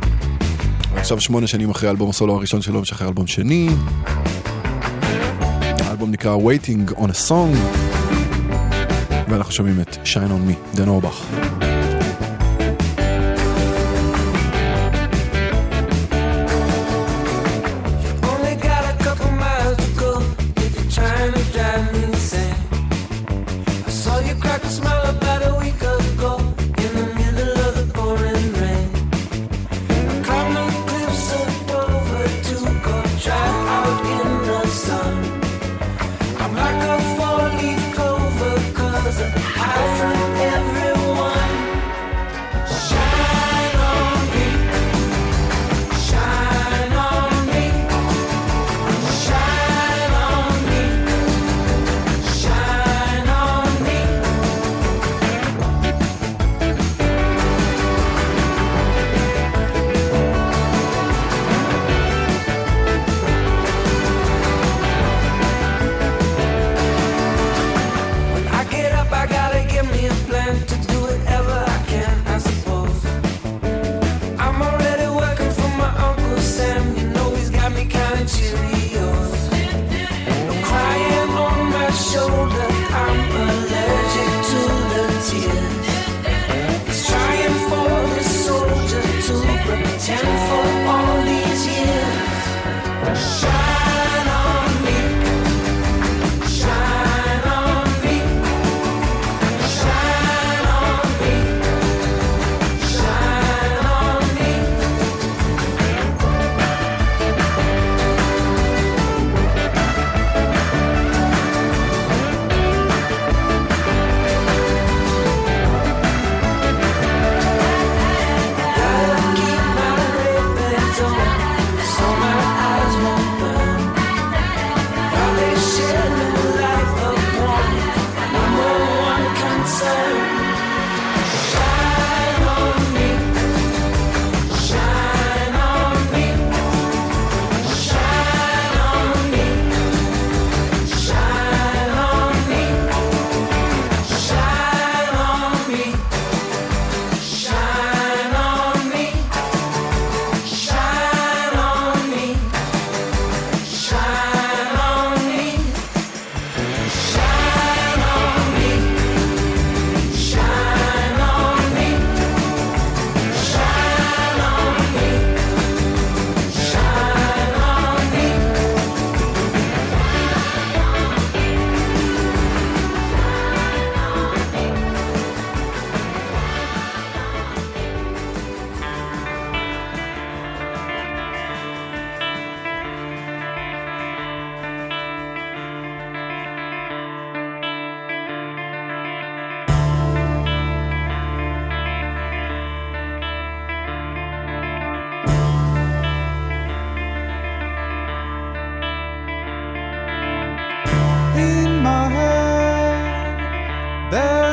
עכשיו 0.97 1.21
שמונה 1.21 1.47
שנים 1.47 1.71
אחרי 1.71 1.91
אלבום 1.91 2.11
הסולו 2.11 2.35
הראשון 2.35 2.63
שלו, 2.63 2.81
משחרר 2.81 3.09
אלבום 3.09 3.27
שני. 3.27 3.69
האלבום 5.61 6.11
נקרא 6.11 6.37
Waiting 6.37 6.93
on 6.99 7.09
a 7.09 7.29
Song, 7.29 7.57
ואנחנו 9.29 9.53
שומעים 9.53 9.81
את 9.81 9.97
Shine 10.05 10.31
on 10.31 10.51
Me, 10.51 10.77
דן 10.77 10.89
אורבך. 10.89 11.25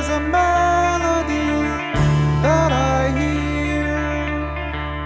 a 0.10 0.20
melody 0.20 1.52
that 2.46 2.72
I 2.72 3.12
hear. 3.20 3.94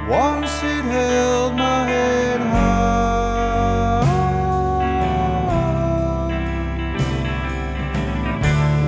Once 0.08 0.54
it 0.64 0.86
held 0.96 1.56
my 1.56 1.86
head 1.88 2.40
high. 2.40 2.84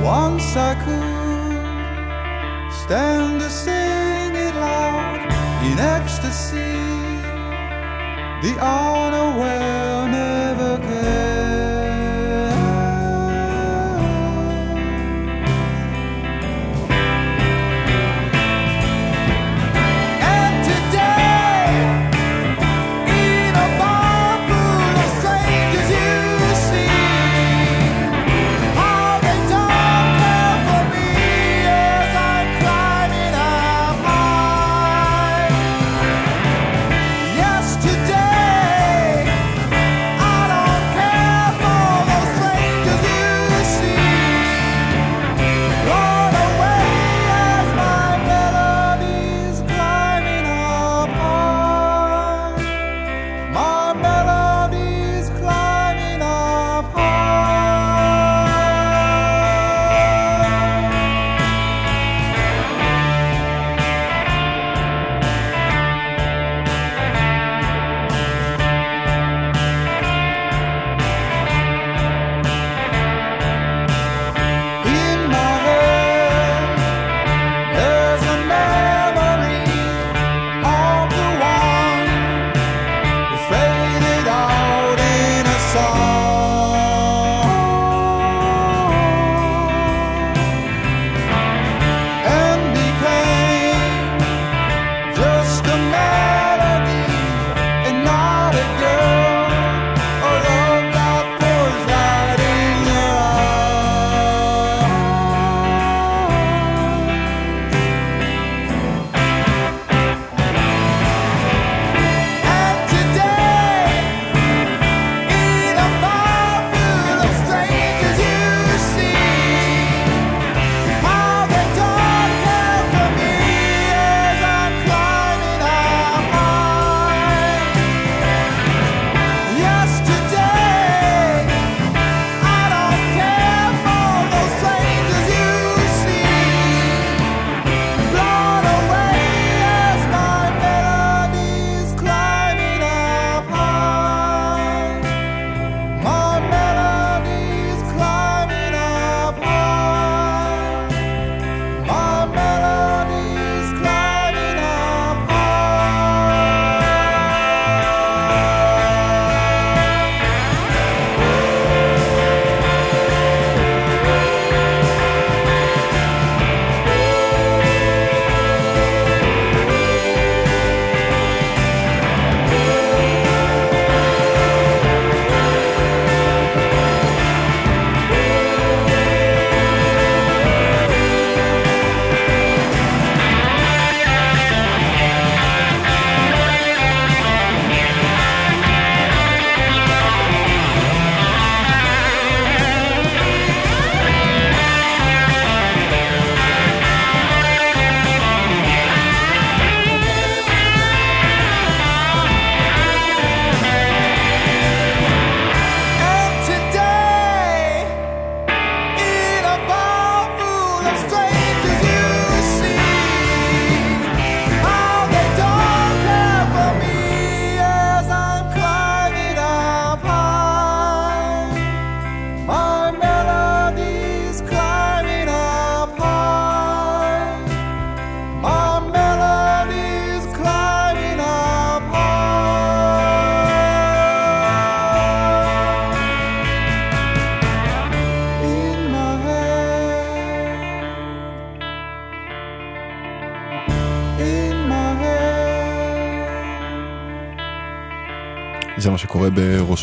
Once 0.03 0.55
I 0.55 0.73
could 0.85 2.73
stand 2.83 3.41
to 3.41 3.49
sing 3.49 4.35
it 4.45 4.55
loud 4.55 5.19
in 5.67 5.77
ecstasy. 5.79 6.75
The 8.43 8.53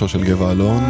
בראשו 0.02 0.18
של 0.18 0.24
גבע 0.24 0.52
אלון. 0.52 0.82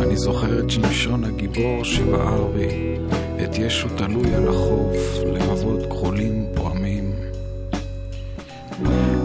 אני 0.00 0.16
זוכר 0.16 0.60
את 0.60 0.70
שמשון 0.70 1.24
הגיבור 1.24 1.84
שבער 1.84 2.46
בי, 2.46 2.96
את 3.44 3.58
ישו 3.58 3.88
תלוי 3.96 4.34
על 4.34 4.48
החוף, 4.48 4.96
לבבות 5.26 5.86
כחולים 5.90 6.46
פועמים. 6.54 7.12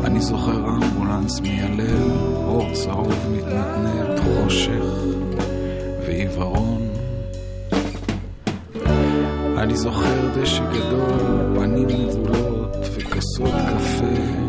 אני 0.03 0.21
זוכר 0.21 0.65
אמבולנס 0.69 1.39
מיילל, 1.39 2.11
אור 2.47 2.73
צהוב 2.73 3.27
מתנדנד, 3.31 4.19
חושך 4.19 4.85
ועיוורון. 6.05 6.87
אני 9.57 9.77
זוכר 9.77 10.41
דשא 10.41 10.63
גדול, 10.73 11.19
פנים 11.55 11.87
נבולות 11.87 12.77
וכוסות 12.95 13.53
קפה 13.67 14.42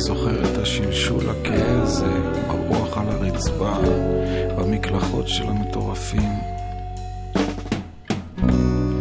אני 0.00 0.06
זוכר 0.06 0.52
את 0.52 0.58
השלשול 0.58 1.30
הכהה 1.30 1.82
הזה 1.82 2.06
ברוח 2.48 2.98
על 2.98 3.08
הרצפה, 3.08 3.72
במקלחות 4.58 5.28
של 5.28 5.46
המטורפים. 5.46 6.32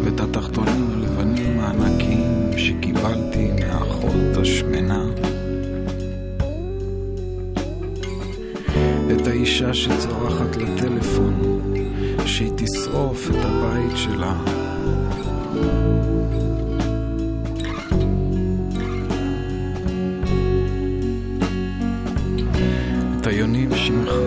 ואת 0.03 0.19
התחתונים 0.19 0.89
הלבנים 0.93 1.59
הענקיים 1.59 2.51
שקיבלתי 2.57 3.51
מהאחות 3.59 4.37
השמנה. 4.41 5.05
את 9.11 9.27
האישה 9.27 9.73
שצורחת 9.73 10.55
לטלפון, 10.55 11.61
שהיא 12.25 12.51
תשרוף 12.55 13.29
את 13.29 13.45
הבית 13.45 13.97
שלה. 13.97 14.33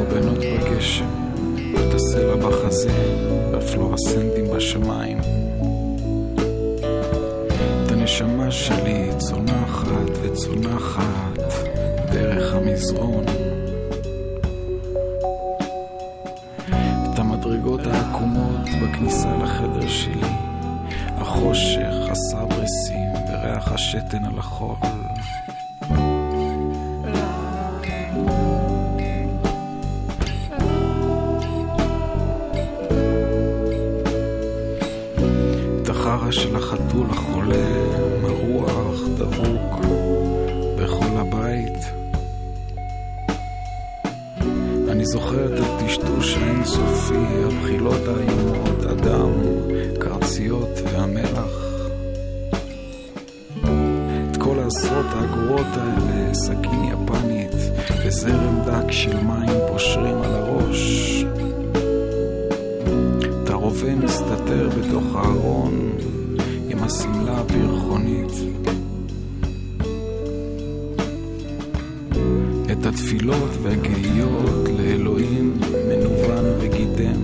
שמחרבנות 0.02 0.38
בגשם, 0.38 1.08
את 1.74 1.94
הסלע 1.94 2.36
בחזה, 2.36 2.90
והפלורסנטים 3.52 4.44
בשמיים. 4.56 5.18
את 7.86 7.92
הנשמה 7.92 8.50
שלי 8.50 9.08
צונחת 9.18 10.10
וצונחת 10.22 11.38
דרך 12.12 12.54
המזרון. 12.54 13.24
את 17.12 17.18
המדרגות 17.18 17.80
העקומות 17.86 18.68
בכניסה 18.82 19.36
לחדר 19.36 19.88
שלי, 19.88 20.32
החושך, 21.16 21.94
הסברסים 22.10 23.08
וריח 23.28 23.72
השתן 23.72 24.24
על 24.24 24.38
החול. 24.38 25.01
האינסופי, 47.12 47.56
הבחילות 47.56 48.09
האיומות, 48.09 48.84
הדם, 48.86 49.30
קרציות 50.01 50.80
והמלח. 50.84 51.52
את 54.30 54.36
כל 54.36 54.59
העשרות 54.59 55.06
האגורות 55.10 55.66
האלה, 55.76 56.34
סכין 56.34 56.84
יפנית 56.84 57.55
וזרם 58.06 58.60
דק 58.66 58.90
של 58.90 59.16
מים 59.16 59.59
פושרים 59.72 60.22
על 60.22 60.34
הראש. 60.34 61.24
את 63.44 63.51
הרובה 63.51 63.94
מסתתר 63.94 64.68
בתוך 64.68 65.05
הארון 65.14 65.93
עם 66.68 66.78
השמלה 66.82 67.40
הפרחונית. 67.40 68.32
את 72.72 72.86
התפילות 72.86 73.51
והגאיות 73.62 74.68
לאלוהים 74.78 75.60
מנוון 76.43 76.60
וגידם. 76.60 77.23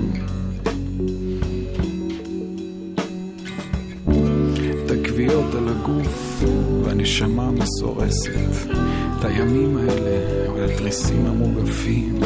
את 4.84 4.90
הכוויות 4.90 5.54
על 5.54 5.68
הגוף 5.68 6.44
והנשמה 6.84 7.48
המסורסת. 7.48 8.70
את 9.18 9.24
הימים 9.24 9.76
האלה 9.76 10.52
והתריסים 10.52 11.26
המוגפים. 11.26 12.18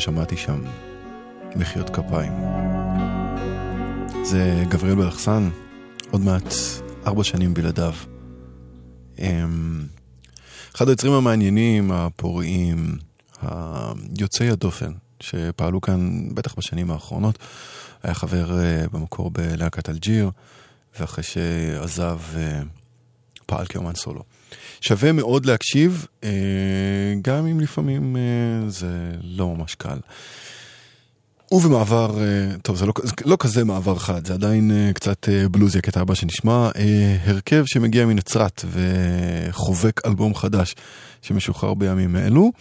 ששמעתי 0.00 0.36
שם 0.36 0.60
מחיאות 1.56 1.90
כפיים. 1.90 2.32
זה 4.24 4.64
גבריאל 4.68 4.94
בלחסן, 4.94 5.50
עוד 6.10 6.20
מעט 6.20 6.54
ארבע 7.06 7.24
שנים 7.24 7.54
בלעדיו. 7.54 7.94
אמ, 9.18 9.86
אחד 10.74 10.88
היוצרים 10.88 11.12
המעניינים, 11.12 11.92
הפוריים, 11.92 12.98
היוצאי 13.42 14.50
הדופן, 14.50 14.92
שפעלו 15.20 15.80
כאן 15.80 16.28
בטח 16.34 16.54
בשנים 16.58 16.90
האחרונות. 16.90 17.38
היה 18.02 18.14
חבר 18.14 18.58
אה, 18.58 18.88
במקור 18.92 19.30
בלהקת 19.30 19.88
אלג'יר, 19.88 20.30
ואחרי 21.00 21.24
שעזב 21.24 22.18
אה, 22.36 22.62
פעל 23.46 23.66
כאומן 23.66 23.94
סולו. 23.94 24.22
שווה 24.80 25.12
מאוד 25.12 25.46
להקשיב, 25.46 26.06
אה, 26.24 26.30
גם 27.22 27.46
אם 27.46 27.60
לפעמים 27.60 28.16
אה, 28.16 28.70
זה 28.70 29.10
לא 29.22 29.54
ממש 29.54 29.74
קל. 29.74 29.98
ובמעבר, 31.52 32.18
אה, 32.20 32.58
טוב 32.62 32.76
זה 32.76 32.86
לא, 32.86 32.92
זה 33.02 33.12
לא 33.24 33.36
כזה 33.40 33.64
מעבר 33.64 33.98
חד, 33.98 34.26
זה 34.26 34.34
עדיין 34.34 34.70
קצת 34.94 35.28
בלוזי 35.50 35.78
הקטע 35.78 36.00
הבא 36.00 36.14
שנשמע, 36.14 36.70
הרכב 37.24 37.64
שמגיע 37.66 38.06
מנצרת 38.06 38.64
וחובק 38.70 40.06
אלבום 40.06 40.34
חדש 40.34 40.74
שמשוחרר 41.22 41.74
בימים 41.74 42.16
אלו. 42.16 42.52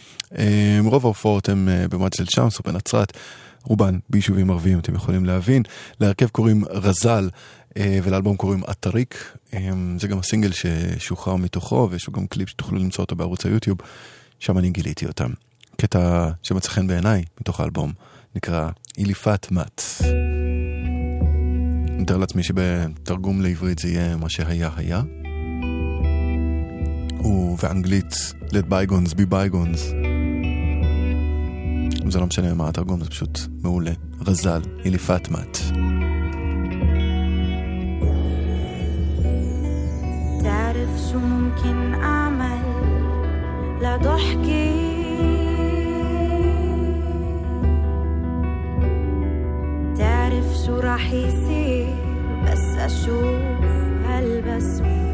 רוב 0.84 1.06
ההופעות 1.06 1.50
הם 1.50 1.70
במג'דל 1.90 2.26
שמס 2.30 2.60
ובנצרת, 2.60 3.18
רובן 3.64 4.00
ביישובים 4.10 4.52
ערביים 4.52 4.80
אתם 4.80 4.96
יכולים 4.96 5.26
להבין. 5.26 5.64
להרכב 6.00 6.28
קוראים 6.28 6.64
רזל 6.70 7.30
ולאלבום 7.78 8.36
קוראים 8.36 8.64
אתריק, 8.72 9.38
אה, 9.54 9.70
זה 10.00 10.08
גם 10.08 10.20
הסינגל 10.20 10.52
ששוחרר 10.52 11.36
מתוכו 11.36 11.88
ויש 11.92 12.08
לו 12.08 12.14
גם 12.14 12.28
קליפ 12.28 12.50
שתוכלו 12.50 12.80
למצוא 12.80 13.04
אותו 13.04 13.16
בערוץ 13.16 13.46
היוטיוב, 13.46 13.78
שם 14.40 14.58
אני 14.58 14.70
גיליתי 14.70 15.06
אותם. 15.06 15.32
קטע 15.78 16.30
שמצא 16.44 16.70
חן 16.70 16.88
בעיניי 16.88 17.24
מתוך 17.42 17.60
האלבום. 17.60 17.94
נקרא 18.36 18.70
איליפת 18.98 19.48
מת. 19.52 19.82
אני 21.90 22.02
מתאר 22.02 22.18
לעצמי 22.18 22.44
שבתרגום 22.44 23.42
לעברית 23.42 23.80
זה 23.80 23.90
יהיה 23.90 24.16
מה 24.16 24.30
שהיה 24.30 24.70
היה. 24.76 25.02
ובאנגלית 27.24 28.34
let 28.46 28.70
bygones 28.70 29.14
be 29.14 29.32
bygones. 29.32 29.80
זה 32.10 32.20
לא 32.20 32.26
משנה 32.26 32.54
מה 32.54 32.70
התרגום, 32.70 33.04
זה 33.04 33.10
פשוט 33.10 33.40
מעולה. 33.62 33.92
רזל, 34.28 34.62
איליפת 34.86 35.30
מת. 35.30 35.58
تعرف 40.86 41.12
شو 41.12 41.20
ممكن 41.20 41.94
أعمل. 41.94 42.62
لضحكي 43.82 44.86
تعرف 49.98 50.46
شو 50.66 50.80
راح 50.80 51.12
يصير 51.12 51.88
بس 52.46 52.78
أشوف 52.78 53.42
هالبسمة. 54.06 55.06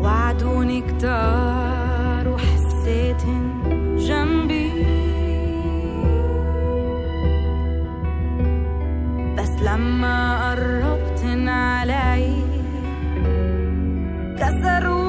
وعدوني 0.00 0.80
كتار 0.80 2.28
وحسيتهن 2.28 3.96
جنبي. 3.98 5.05
لما 9.62 10.50
قربتن 10.50 11.48
علي 11.48 12.34
كسروا 14.38 15.05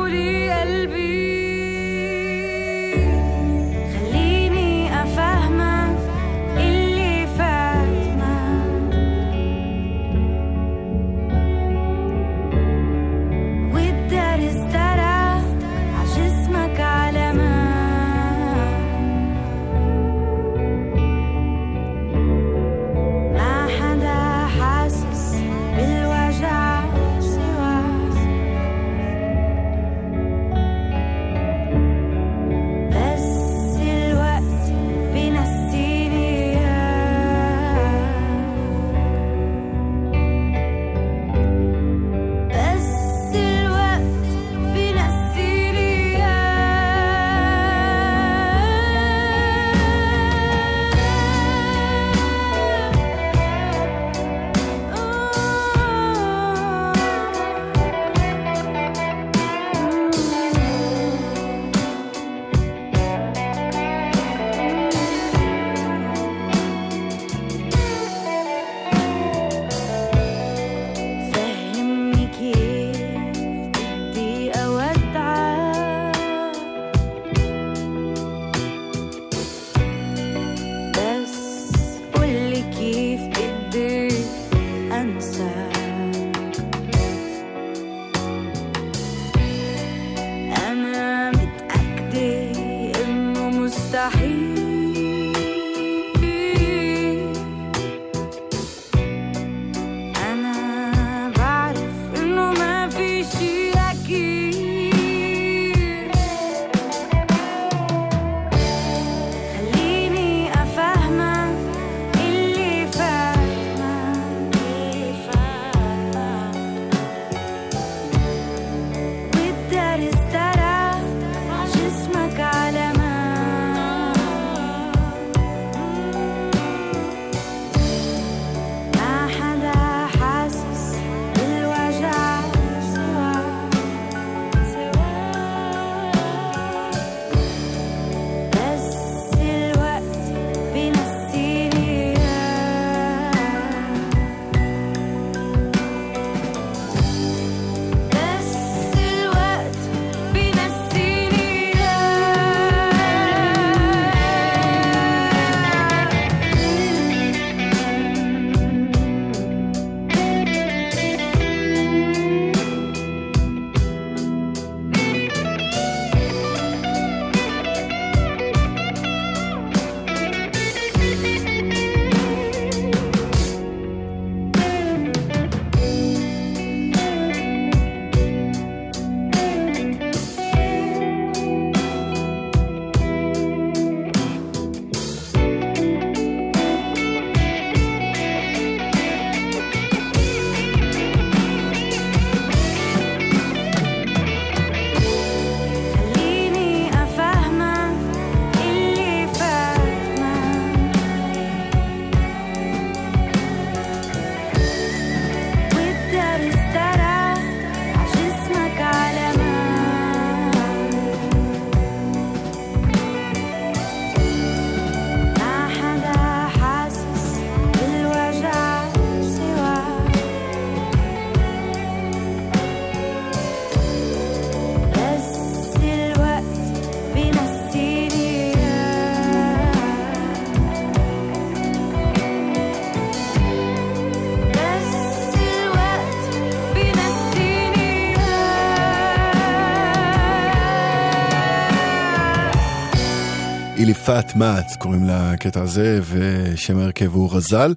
fat 243.93 244.35
mat 244.35 244.77
קוראים 244.79 245.05
לקטע 245.09 245.61
הזה, 245.61 245.99
ושם 246.09 246.77
ההרכב 246.77 247.13
הוא 247.13 247.35
רזל. 247.35 247.73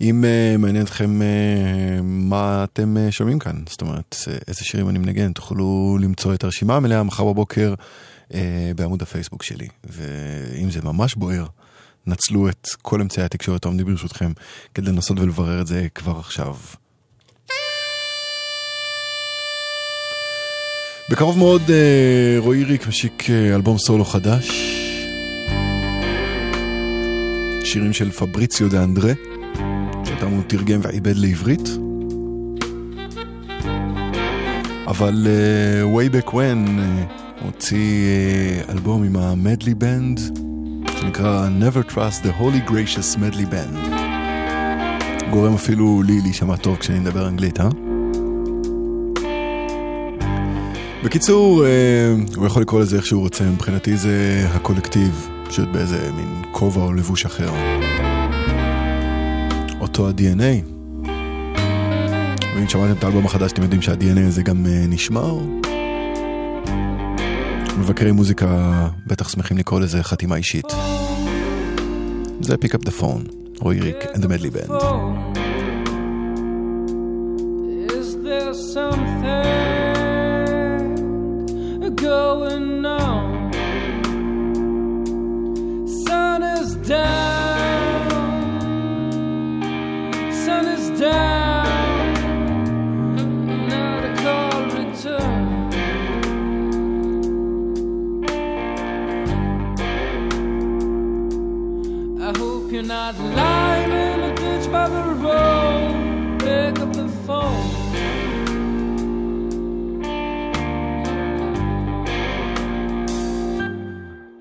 אם 0.00 0.24
uh, 0.24 0.58
מעניין 0.58 0.84
אתכם 0.84 1.20
uh, 1.20 2.02
מה 2.02 2.64
אתם 2.64 2.96
uh, 2.96 3.12
שומעים 3.12 3.38
כאן, 3.38 3.62
זאת 3.68 3.80
אומרת, 3.80 4.16
איזה 4.48 4.64
שירים 4.64 4.88
אני 4.88 4.98
מנגן, 4.98 5.32
תוכלו 5.32 5.98
למצוא 6.00 6.34
את 6.34 6.44
הרשימה 6.44 6.76
המלאה 6.76 7.02
מחר 7.02 7.24
בבוקר 7.24 7.74
uh, 8.28 8.34
בעמוד 8.76 9.02
הפייסבוק 9.02 9.42
שלי. 9.42 9.68
ואם 9.84 10.70
זה 10.70 10.80
ממש 10.82 11.14
בוער, 11.14 11.46
נצלו 12.06 12.48
את 12.48 12.68
כל 12.82 13.00
אמצעי 13.00 13.24
התקשורת 13.24 13.64
העומדים 13.64 13.86
ברשותכם 13.86 14.32
כדי 14.74 14.90
לנסות 14.90 15.18
ולברר 15.20 15.60
את 15.60 15.66
זה 15.66 15.86
כבר 15.94 16.18
עכשיו. 16.18 16.56
בקרוב 21.10 21.38
מאוד 21.38 21.62
רועי 22.38 22.64
ריק 22.64 22.86
משיק 22.86 23.30
אלבום 23.54 23.78
סולו 23.78 24.04
חדש. 24.04 24.83
שירים 27.64 27.92
של 27.92 28.10
פבריציו 28.10 28.70
דה 28.70 28.84
אנדרה, 28.84 29.12
שאותם 30.04 30.26
הוא 30.30 30.42
תרגם 30.46 30.80
ועיבד 30.82 31.16
לעברית. 31.16 31.68
אבל 34.86 35.26
uh, 35.26 35.96
way 35.96 36.14
back 36.14 36.28
when 36.30 36.68
uh, 36.68 37.44
הוציא 37.44 38.04
uh, 38.66 38.72
אלבום 38.72 39.02
עם 39.02 39.16
המדלי 39.16 39.74
בנד, 39.74 40.20
שנקרא 41.00 41.48
Never 41.60 41.90
Trust 41.90 42.24
the 42.24 42.40
Holy 42.40 42.70
Gracious 42.70 43.16
Medley 43.16 43.52
Band. 43.52 43.94
גורם 45.30 45.54
אפילו 45.54 46.02
לי 46.02 46.20
להישמע 46.20 46.56
טוב 46.56 46.76
כשאני 46.76 46.98
מדבר 46.98 47.28
אנגלית, 47.28 47.60
אה? 47.60 47.68
בקיצור, 51.04 51.64
הוא 52.36 52.46
יכול 52.46 52.62
לקרוא 52.62 52.80
לזה 52.80 52.96
איך 52.96 53.06
שהוא 53.06 53.20
רוצה, 53.20 53.44
מבחינתי 53.44 53.96
זה 53.96 54.46
הקולקטיב, 54.50 55.28
פשוט 55.48 55.68
באיזה 55.68 56.10
מין 56.16 56.42
כובע 56.50 56.82
או 56.82 56.92
לבוש 56.92 57.24
אחר. 57.24 57.50
אותו 59.80 60.08
ה-DNA. 60.08 60.74
ואם 62.56 62.68
שמעתם 62.68 62.92
את 62.98 63.04
האלבום 63.04 63.26
החדש, 63.26 63.52
אתם 63.52 63.62
יודעים 63.62 63.82
שה-DNA 63.82 64.20
הזה 64.26 64.42
גם 64.42 64.66
אה, 64.66 64.84
נשמר. 64.88 65.38
מבקרי 67.78 68.12
מוזיקה 68.12 68.46
בטח 69.06 69.28
שמחים 69.28 69.58
לקרוא 69.58 69.80
לזה 69.80 70.02
חתימה 70.02 70.36
אישית. 70.36 70.66
זה 72.40 72.54
pick 72.54 72.74
up 72.74 72.82
the 72.84 73.00
phone, 73.00 73.32
רועי 73.60 73.80
ריק. 73.80 73.96
Is 77.98 78.16
there 78.26 78.54
something 78.74 79.54
going 81.96 82.84
on? 82.84 83.33
Is 86.64 86.76
down, 86.76 88.10
sun 90.32 90.64
is 90.66 90.98
down, 90.98 92.14
not 93.68 94.04
a 94.04 94.12
call 94.22 94.62
return. 94.78 95.44
I 102.22 102.32
hope 102.38 102.72
you're 102.72 102.82
not 102.82 103.14
lying 103.20 103.92
in 103.92 104.20
a 104.30 104.34
ditch 104.34 104.72
by 104.72 104.88
the 104.88 105.04
road. 105.26 106.40
Pick 106.40 106.78
up 106.80 106.92
the 106.94 107.08
phone. 107.26 107.72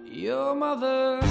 Your 0.09 0.55
mother's 0.55 1.22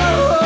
Oh. 0.00 0.37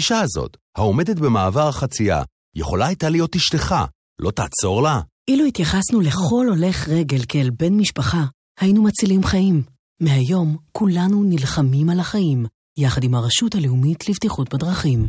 האישה 0.00 0.20
הזאת, 0.20 0.56
העומדת 0.76 1.18
במעבר 1.18 1.68
החצייה, 1.68 2.22
יכולה 2.56 2.86
הייתה 2.86 3.08
להיות 3.08 3.36
אשתך. 3.36 3.74
לא 4.20 4.30
תעצור 4.30 4.82
לה? 4.82 5.00
אילו 5.30 5.44
התייחסנו 5.44 6.00
לכל 6.00 6.46
הולך 6.48 6.88
רגל 6.88 7.22
כאל 7.28 7.50
בן 7.58 7.72
משפחה, 7.72 8.24
היינו 8.60 8.82
מצילים 8.82 9.24
חיים. 9.24 9.62
מהיום 10.00 10.56
כולנו 10.72 11.22
נלחמים 11.24 11.90
על 11.90 12.00
החיים, 12.00 12.46
יחד 12.78 13.04
עם 13.04 13.14
הרשות 13.14 13.54
הלאומית 13.54 14.08
לבטיחות 14.08 14.54
בדרכים. 14.54 15.08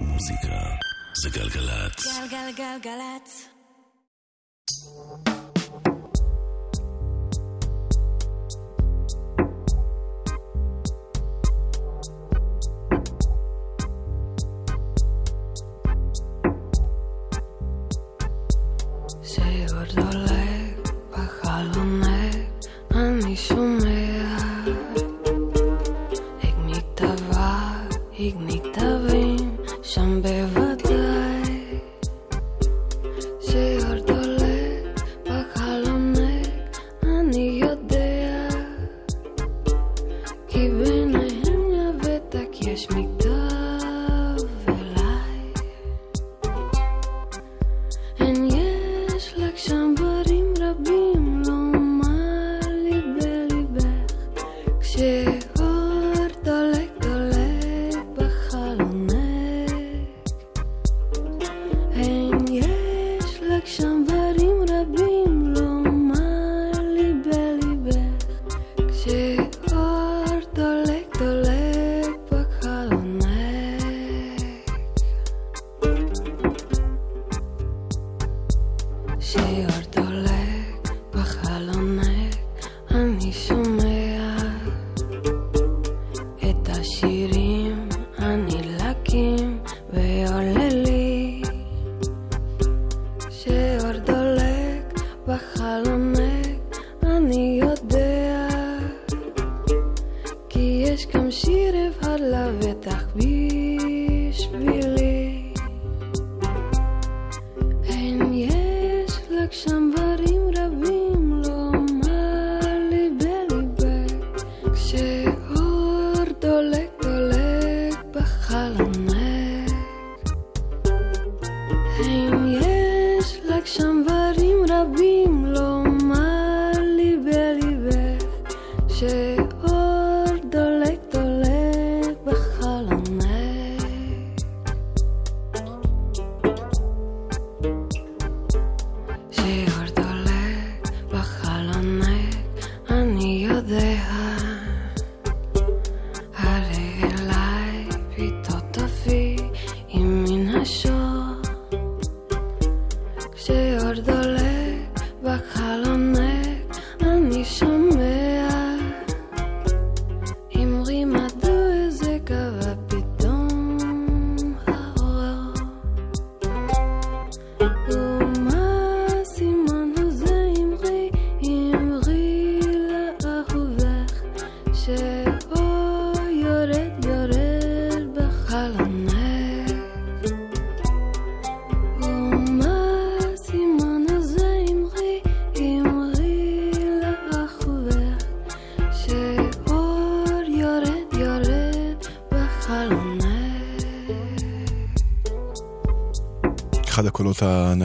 מוזיקה 0.00 0.58
זה 1.22 1.28
גלגלצ. 1.30 2.04
גלגלגלגלצ. 2.30 3.48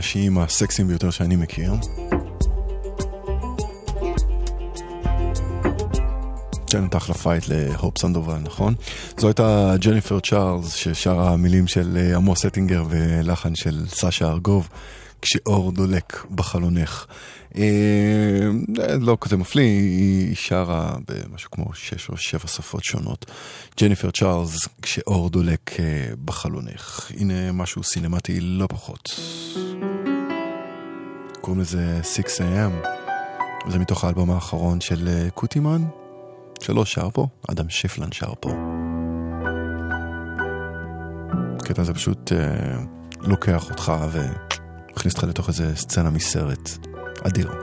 הנשיים 0.03 0.37
הסקסיים 0.37 0.87
ביותר 0.87 1.09
שאני 1.09 1.35
מכיר. 1.35 1.73
כן, 6.71 6.85
את 6.85 6.95
להופ 7.47 7.97
סנדובל, 7.97 8.37
נכון? 8.37 8.73
זו 9.17 9.27
הייתה 9.27 9.75
ג'ניפר 9.79 10.19
צ'ארלס 10.19 10.73
ששרה 10.73 11.35
מילים 11.37 11.67
של 11.67 11.97
אה, 11.97 12.15
עמוס 12.15 12.45
אטינגר 12.45 12.83
ולחן 12.89 13.55
של 13.55 13.85
סשה 13.87 14.27
ארגוב, 14.27 14.69
כשאור 15.21 15.71
דולק 15.71 16.25
בחלונך. 16.31 17.05
אה, 17.57 17.63
אה, 18.79 18.97
לא 19.01 19.17
כזה 19.21 19.37
מפליא, 19.37 19.63
היא 19.63 20.35
שרה 20.35 20.95
במשהו 21.07 21.51
כמו 21.51 21.73
שש 21.73 22.09
או 22.09 22.17
שבע 22.17 22.47
שפות 22.47 22.83
שונות. 22.83 23.25
ג'ניפר 23.81 24.11
צ'ארלס, 24.11 24.67
כשאור 24.81 25.29
דולק 25.29 25.79
אה, 25.79 25.85
בחלונך. 26.25 27.11
הנה 27.17 27.51
משהו 27.51 27.83
סינמטי 27.83 28.39
לא 28.39 28.67
פחות. 28.67 29.19
קוראים 31.43 31.61
לזה 31.61 32.01
6am, 32.03 32.87
זה 33.69 33.79
מתוך 33.79 34.03
האלבום 34.03 34.31
האחרון 34.31 34.81
של 34.81 35.07
אה, 35.07 35.29
קוטימן, 35.29 35.81
שלא 36.61 36.85
שר 36.85 37.09
פה, 37.13 37.27
אדם 37.51 37.69
שפלן 37.69 38.11
שר 38.11 38.33
פה. 38.39 38.49
הקטע 41.59 41.81
הזה 41.81 41.93
פשוט 41.93 42.31
אה, 42.31 42.77
לוקח 43.21 43.69
אותך 43.69 43.93
ומכניס 44.11 45.13
אותך 45.15 45.23
לתוך 45.23 45.49
איזה 45.49 45.75
סצנה 45.75 46.09
מסרט 46.09 46.69
אדיר. 47.23 47.62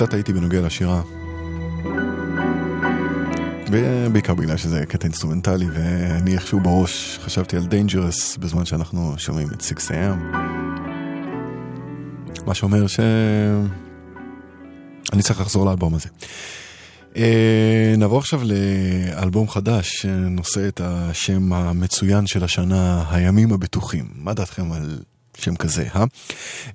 קצת 0.00 0.14
טעיתי 0.14 0.32
בנוגע 0.32 0.60
לשירה. 0.60 1.02
ובעיקר 3.70 4.34
בגלל 4.34 4.56
שזה 4.56 4.86
קטע 4.86 5.04
אינסטרומנטלי, 5.04 5.66
ואני 5.72 6.34
איכשהו 6.34 6.60
בראש 6.60 7.18
חשבתי 7.22 7.56
על 7.56 7.62
Dangerous 7.62 8.38
בזמן 8.38 8.64
שאנחנו 8.64 9.14
שומעים 9.18 9.48
את 9.52 9.60
6am. 9.62 10.36
מה 12.46 12.54
שאומר 12.54 12.86
ש... 12.86 13.00
אני 15.12 15.22
צריך 15.22 15.40
לחזור 15.40 15.66
לאלבום 15.66 15.94
הזה. 15.94 16.08
אה, 17.16 17.94
נעבור 17.98 18.18
עכשיו 18.18 18.40
לאלבום 18.44 19.48
חדש 19.48 19.88
שנושא 19.88 20.68
את 20.68 20.80
השם 20.84 21.52
המצוין 21.52 22.26
של 22.26 22.44
השנה, 22.44 23.04
הימים 23.10 23.52
הבטוחים. 23.52 24.04
מה 24.14 24.34
דעתכם 24.34 24.72
על 24.72 24.98
שם 25.42 25.56
כזה, 25.56 25.88
אה? 25.94 26.04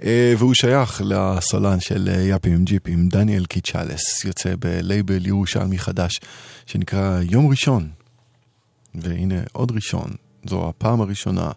אה, 0.03 0.33
והוא 0.37 0.53
שייך 0.53 1.01
לסולן 1.05 1.79
של 1.79 2.09
אה, 2.09 2.21
יאפים 2.21 2.65
ג'יפים, 2.65 3.09
דניאל 3.09 3.45
קיצ'לס, 3.45 4.25
יוצא 4.25 4.53
בלייבל 4.59 5.25
ירושלמי 5.25 5.79
חדש 5.79 6.19
שנקרא 6.65 7.19
יום 7.21 7.47
ראשון. 7.47 7.89
והנה 8.95 9.39
עוד 9.51 9.71
ראשון, 9.71 10.09
זו 10.45 10.69
הפעם 10.69 11.01
הראשונה, 11.01 11.51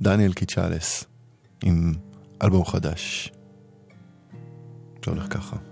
דניאל 0.00 0.32
קיצ'לס 0.32 1.04
עם 1.62 1.94
אלבום 2.42 2.64
חדש. 2.64 3.32
זה 5.04 5.10
הולך 5.10 5.26
ככה. 5.30 5.71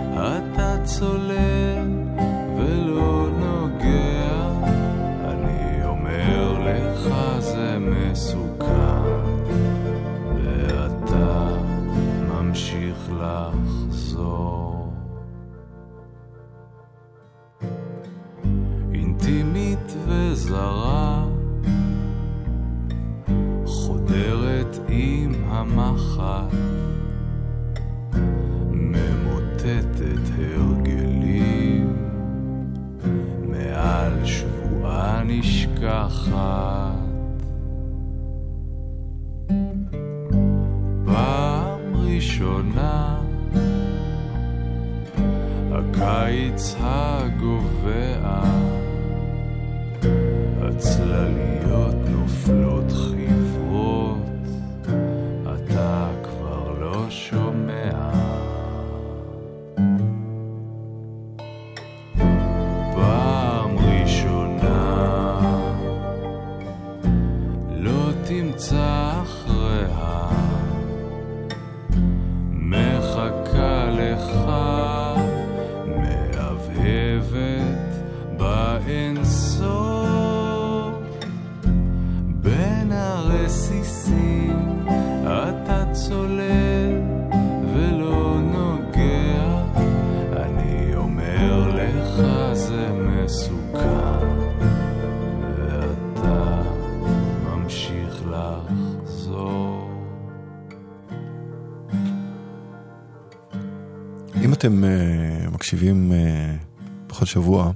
אתם 104.61 104.83
uh, 104.83 105.49
מקשיבים 105.49 106.11
uh, 106.11 107.05
בכל 107.07 107.25
שבוע, 107.25 107.71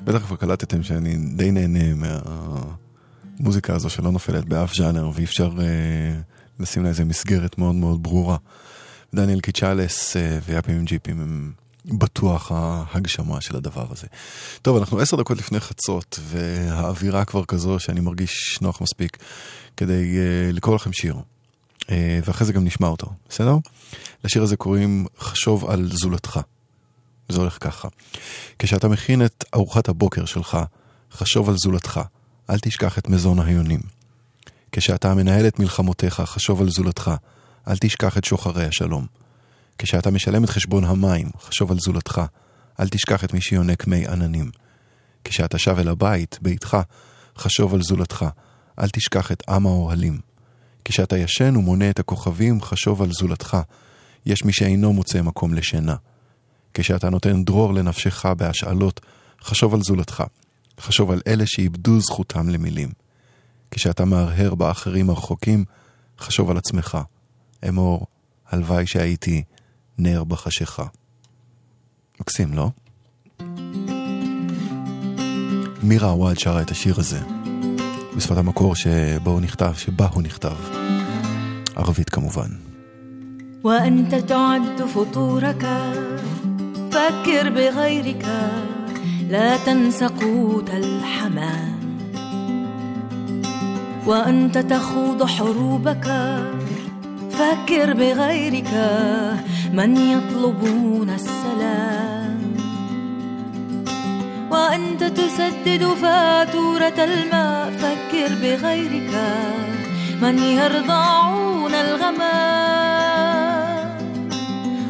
בטח 0.00 0.18
כבר 0.18 0.36
קלטתם 0.36 0.82
שאני 0.82 1.16
די 1.16 1.50
נהנה 1.50 1.94
מהמוזיקה 3.38 3.74
הזו 3.74 3.90
שלא 3.90 4.12
נופלת 4.12 4.44
באף 4.44 4.74
ז'אנר 4.74 5.10
ואי 5.14 5.24
אפשר 5.24 5.50
uh, 5.56 5.60
לשים 6.60 6.82
לה 6.82 6.88
איזה 6.88 7.04
מסגרת 7.04 7.58
מאוד 7.58 7.74
מאוד 7.74 8.02
ברורה. 8.02 8.36
דניאל 9.14 9.40
קיצ'לס 9.40 10.16
uh, 10.16 10.18
ויאפים 10.44 10.76
עם 10.76 10.84
ג'יפים 10.84 11.20
הם 11.20 11.52
בטוח 11.84 12.52
ההגשמה 12.52 13.40
של 13.40 13.56
הדבר 13.56 13.86
הזה. 13.90 14.06
טוב, 14.62 14.76
אנחנו 14.76 14.98
עשר 14.98 15.16
דקות 15.16 15.38
לפני 15.38 15.60
חצות 15.60 16.20
והאווירה 16.22 17.24
כבר 17.24 17.44
כזו 17.44 17.78
שאני 17.78 18.00
מרגיש 18.00 18.58
נוח 18.62 18.80
מספיק 18.80 19.16
כדי 19.76 20.16
uh, 20.16 20.54
לקרוא 20.54 20.74
לכם 20.74 20.92
שיר. 20.92 21.16
Uh, 21.88 21.90
ואחרי 22.24 22.46
זה 22.46 22.52
גם 22.52 22.64
נשמע 22.64 22.88
אותו, 22.88 23.06
בסדר? 23.28 23.56
לשיר 24.24 24.42
הזה 24.42 24.56
קוראים 24.56 25.06
חשוב 25.18 25.70
על 25.70 25.88
זולתך. 25.92 26.40
זה 27.28 27.40
הולך 27.40 27.58
ככה. 27.60 27.88
כשאתה 28.58 28.88
מכין 28.88 29.24
את 29.24 29.44
ארוחת 29.54 29.88
הבוקר 29.88 30.24
שלך, 30.24 30.58
חשוב 31.12 31.48
על 31.48 31.54
זולתך. 31.58 32.00
אל 32.50 32.58
תשכח 32.58 32.98
את 32.98 33.08
מזון 33.08 33.38
ההיונים. 33.38 33.80
כשאתה 34.72 35.14
מנהל 35.14 35.46
את 35.46 35.58
מלחמותיך, 35.58 36.20
חשוב 36.20 36.60
על 36.60 36.70
זולתך. 36.70 37.10
אל 37.68 37.76
תשכח 37.76 38.18
את 38.18 38.24
שוחרי 38.24 38.66
השלום. 38.66 39.06
כשאתה 39.78 40.10
משלם 40.10 40.44
את 40.44 40.50
חשבון 40.50 40.84
המים, 40.84 41.30
חשוב 41.40 41.70
על 41.70 41.78
זולתך. 41.78 42.22
אל 42.80 42.88
תשכח 42.88 43.24
את 43.24 43.34
מי 43.34 43.40
שיונק 43.40 43.86
מי 43.86 44.06
עננים. 44.06 44.50
כשאתה 45.24 45.58
שב 45.58 45.78
אל 45.78 45.88
הבית, 45.88 46.38
ביתך, 46.42 46.76
חשוב 47.38 47.74
על 47.74 47.82
זולתך. 47.82 48.26
אל 48.78 48.88
תשכח 48.88 49.32
את 49.32 49.42
עם 49.48 49.66
האוהלים. 49.66 50.27
כשאתה 50.88 51.18
ישן 51.18 51.56
ומונה 51.56 51.90
את 51.90 51.98
הכוכבים, 51.98 52.62
חשוב 52.62 53.02
על 53.02 53.12
זולתך. 53.12 53.56
יש 54.26 54.44
מי 54.44 54.52
שאינו 54.52 54.92
מוצא 54.92 55.22
מקום 55.22 55.54
לשינה. 55.54 55.96
כשאתה 56.74 57.10
נותן 57.10 57.44
דרור 57.44 57.74
לנפשך 57.74 58.26
בהשאלות, 58.26 59.00
חשוב 59.42 59.74
על 59.74 59.80
זולתך. 59.82 60.22
חשוב 60.80 61.10
על 61.10 61.20
אלה 61.26 61.44
שאיבדו 61.46 62.00
זכותם 62.00 62.48
למילים. 62.48 62.88
כשאתה 63.70 64.04
מהרהר 64.04 64.54
באחרים 64.54 65.10
הרחוקים, 65.10 65.64
חשוב 66.18 66.50
על 66.50 66.56
עצמך. 66.56 66.98
אמור, 67.68 68.06
הלוואי 68.48 68.86
שהייתי 68.86 69.42
נר 69.98 70.24
בחשיכה. 70.24 70.84
מקסים, 72.20 72.54
לא? 72.54 72.70
מירה 75.82 76.08
עוואד 76.08 76.38
שרה 76.38 76.62
את 76.62 76.70
השיר 76.70 76.94
הזה, 76.98 77.20
בשפת 78.17 78.37
המקור 78.37 78.75
שבו 78.75 79.31
הוא 79.31 79.41
נכתב, 79.41 79.73
שבה 79.77 80.07
הוא 80.13 80.23
נכתב. 80.23 80.55
ערבית 81.75 82.09
כמובן. 82.09 82.49
وأنت 83.63 84.15
تعد 84.15 84.81
فطورك 84.93 85.65
فكر 86.91 87.49
بغيرك 87.49 88.25
لا 89.29 89.57
تنس 89.57 90.03
قوت 90.03 90.69
الحمام 90.69 91.79
وأنت 94.05 94.57
تخوض 94.57 95.23
حروبك 95.23 96.07
فكر 97.31 97.93
بغيرك 97.93 98.73
من 99.73 99.97
يطلبون 99.97 101.09
السلام 101.09 102.16
وأنت 104.50 105.04
تسدد 105.04 105.84
فاتورة 106.02 106.98
الماء. 106.98 107.70
فكر 107.70 108.34
بغيرك 108.34 109.12
من 110.22 110.38
يرضعون 110.38 111.74
الغمام. 111.74 112.28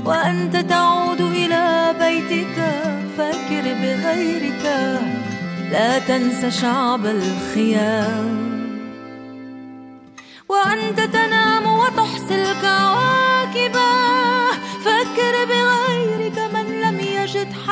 وأنت 0.05 0.57
تعود 0.57 1.21
إلى 1.21 1.95
بيتك 2.01 2.57
فكر 3.19 3.63
بغيرك. 3.63 4.65
لا 5.73 5.99
تنس 5.99 6.61
شعب 6.61 7.07
الخيام. 7.07 8.49
وأنت 10.49 11.01
تنام 11.01 11.67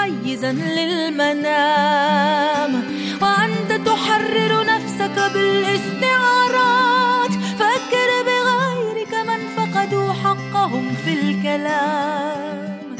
حيزا 0.06 0.52
للمنام. 0.52 2.02
وأنت 3.22 3.70
تحرر 3.86 4.66
نفسك 4.66 5.16
بالاستعارات. 5.34 7.32
فكر 7.32 8.10
بغيرك 8.26 9.12
من 9.28 9.40
فقدوا 9.56 10.10
حقهم 10.12 10.84
في 11.04 11.12
الكلام. 11.12 12.96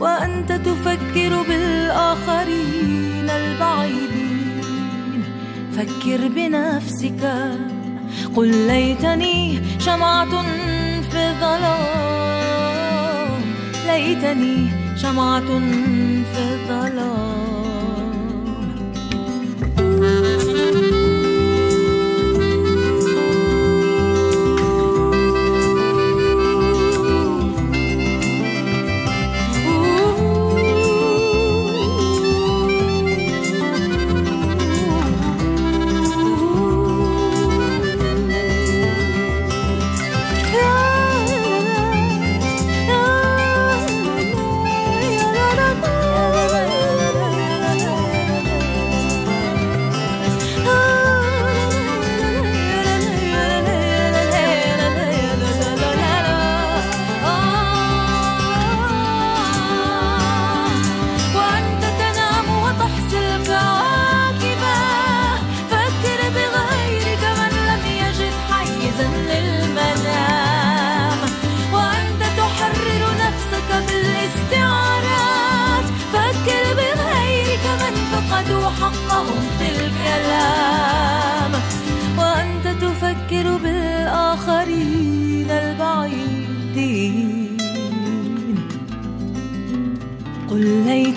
وأنت 0.00 0.52
تفكر 0.52 1.32
بالآخرين 1.48 3.30
البعيدين. 3.30 5.20
فكر 5.76 6.20
بنفسك. 6.28 7.22
قل 8.36 8.48
ليتني 8.66 9.62
شمعة 9.78 10.42
في 11.10 11.18
الظلام 11.28 11.84
ليتني 13.86 14.83
شمعة 15.04 15.58
في 16.32 16.40
الظلام 16.54 18.14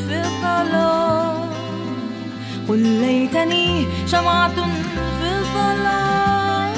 في 0.07 0.15
الظلام. 0.25 1.49
قل 2.67 2.79
ليتني 2.79 3.85
شمعة 4.07 4.59
في 5.19 5.29
الظلام. 5.39 6.73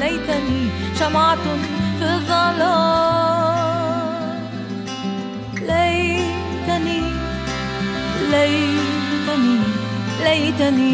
ليتني 0.00 0.60
شمعة 0.98 1.46
في 1.98 2.04
الظلام. 2.14 3.56
ليتني 5.68 7.00
ليتني 8.30 9.58
ليتني 10.24 10.92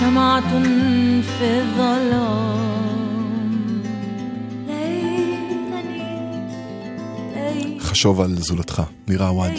شمعة 0.00 0.52
في 1.38 1.46
الظلام. 1.60 2.63
חשוב 7.94 8.20
על 8.20 8.36
זולתך, 8.38 8.82
נירה 9.08 9.28
עווד. 9.28 9.50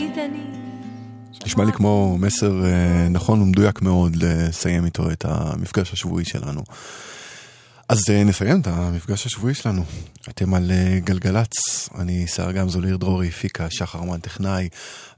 נשמע 1.45 1.65
לי 1.65 1.73
כמו 1.73 2.17
מסר 2.19 2.65
אה, 2.65 3.09
נכון 3.09 3.41
ומדויק 3.41 3.81
מאוד 3.81 4.15
לסיים 4.15 4.85
איתו 4.85 5.11
את 5.11 5.25
המפגש 5.27 5.93
השבועי 5.93 6.25
שלנו. 6.25 6.63
אז 7.89 8.09
אה, 8.09 8.23
נסיים 8.23 8.61
את 8.61 8.67
המפגש 8.67 9.25
השבועי 9.25 9.53
שלנו. 9.53 9.83
אתם 10.29 10.53
על 10.53 10.71
אה, 10.71 10.99
גלגלצ, 10.99 11.49
אני 11.99 12.27
שר 12.27 12.51
גם 12.51 12.69
זוליר 12.69 12.97
דרורי, 12.97 13.31
פיקה, 13.31 13.67
שחר 13.69 14.03
מן 14.03 14.19
טכנאי. 14.19 14.69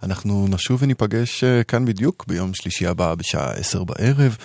אנחנו 0.04 0.48
נשוב 0.50 0.84
וניפגש 0.84 1.44
כאן 1.68 1.86
בדיוק 1.86 2.26
ביום 2.28 2.54
שלישי 2.54 2.88
הבא 2.88 3.16
בשעה 3.16 3.52
עשר 3.52 3.84
בערב. 3.84 4.38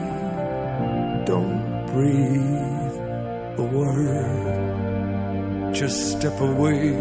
step 6.21 6.39
away 6.39 6.93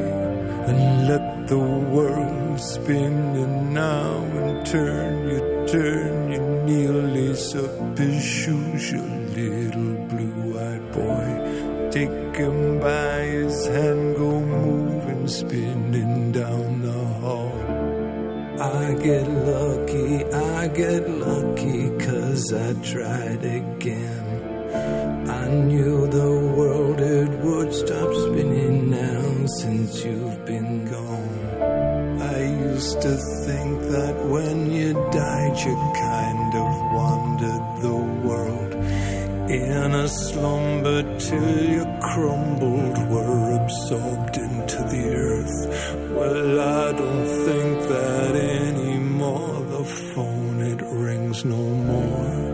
and 0.69 1.07
let 1.07 1.47
the 1.47 1.59
world 1.59 2.59
spin. 2.59 3.13
And 3.37 3.75
now 3.75 4.17
and 4.17 4.65
turn, 4.65 5.29
you 5.29 5.67
turn, 5.69 6.33
you 6.33 6.41
up 7.55 7.99
his 7.99 8.25
you 35.65 35.77
kind 35.95 36.55
of 36.55 36.93
wandered 36.93 37.83
the 37.83 37.97
world 38.27 38.73
in 39.51 39.95
a 39.95 40.09
slumber 40.09 41.03
till 41.19 41.65
you 41.65 41.85
crumbled, 42.01 42.99
were 43.11 43.61
absorbed 43.61 44.37
into 44.37 44.77
the 44.93 45.05
earth. 45.13 45.61
Well, 46.17 46.61
I 46.61 46.93
don't 46.93 47.27
think 47.47 47.89
that 47.89 48.35
anymore. 48.37 49.61
The 49.77 49.85
phone, 49.85 50.61
it 50.63 50.81
rings 50.83 51.45
no 51.45 51.57
more. 51.57 52.53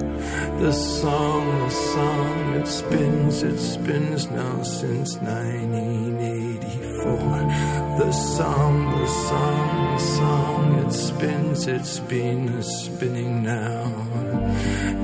The 0.61 0.73
song, 0.73 1.45
the 1.65 1.71
song, 1.71 2.55
it 2.55 2.67
spins, 2.67 3.43
it 3.43 3.59
spins 3.59 4.31
now 4.31 4.63
since 4.63 5.17
1984. 5.19 5.86
The 7.97 8.13
song, 8.13 8.91
the 8.91 9.07
song, 9.07 9.95
the 9.95 9.99
song, 9.99 10.75
it 10.85 10.93
spins, 10.93 11.67
it's 11.67 11.99
been 12.01 12.63
spinning 12.63 13.43
now. 13.43 13.87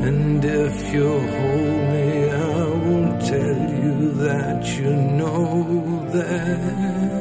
And 0.07 0.45
if 0.45 0.93
you 0.93 1.09
hold 1.09 1.83
me, 1.93 2.31
I 2.31 2.69
won't 2.85 3.21
tell 3.23 3.61
you 3.83 4.13
that 4.27 4.79
you 4.79 4.91
know 5.19 6.07
that 6.13 7.12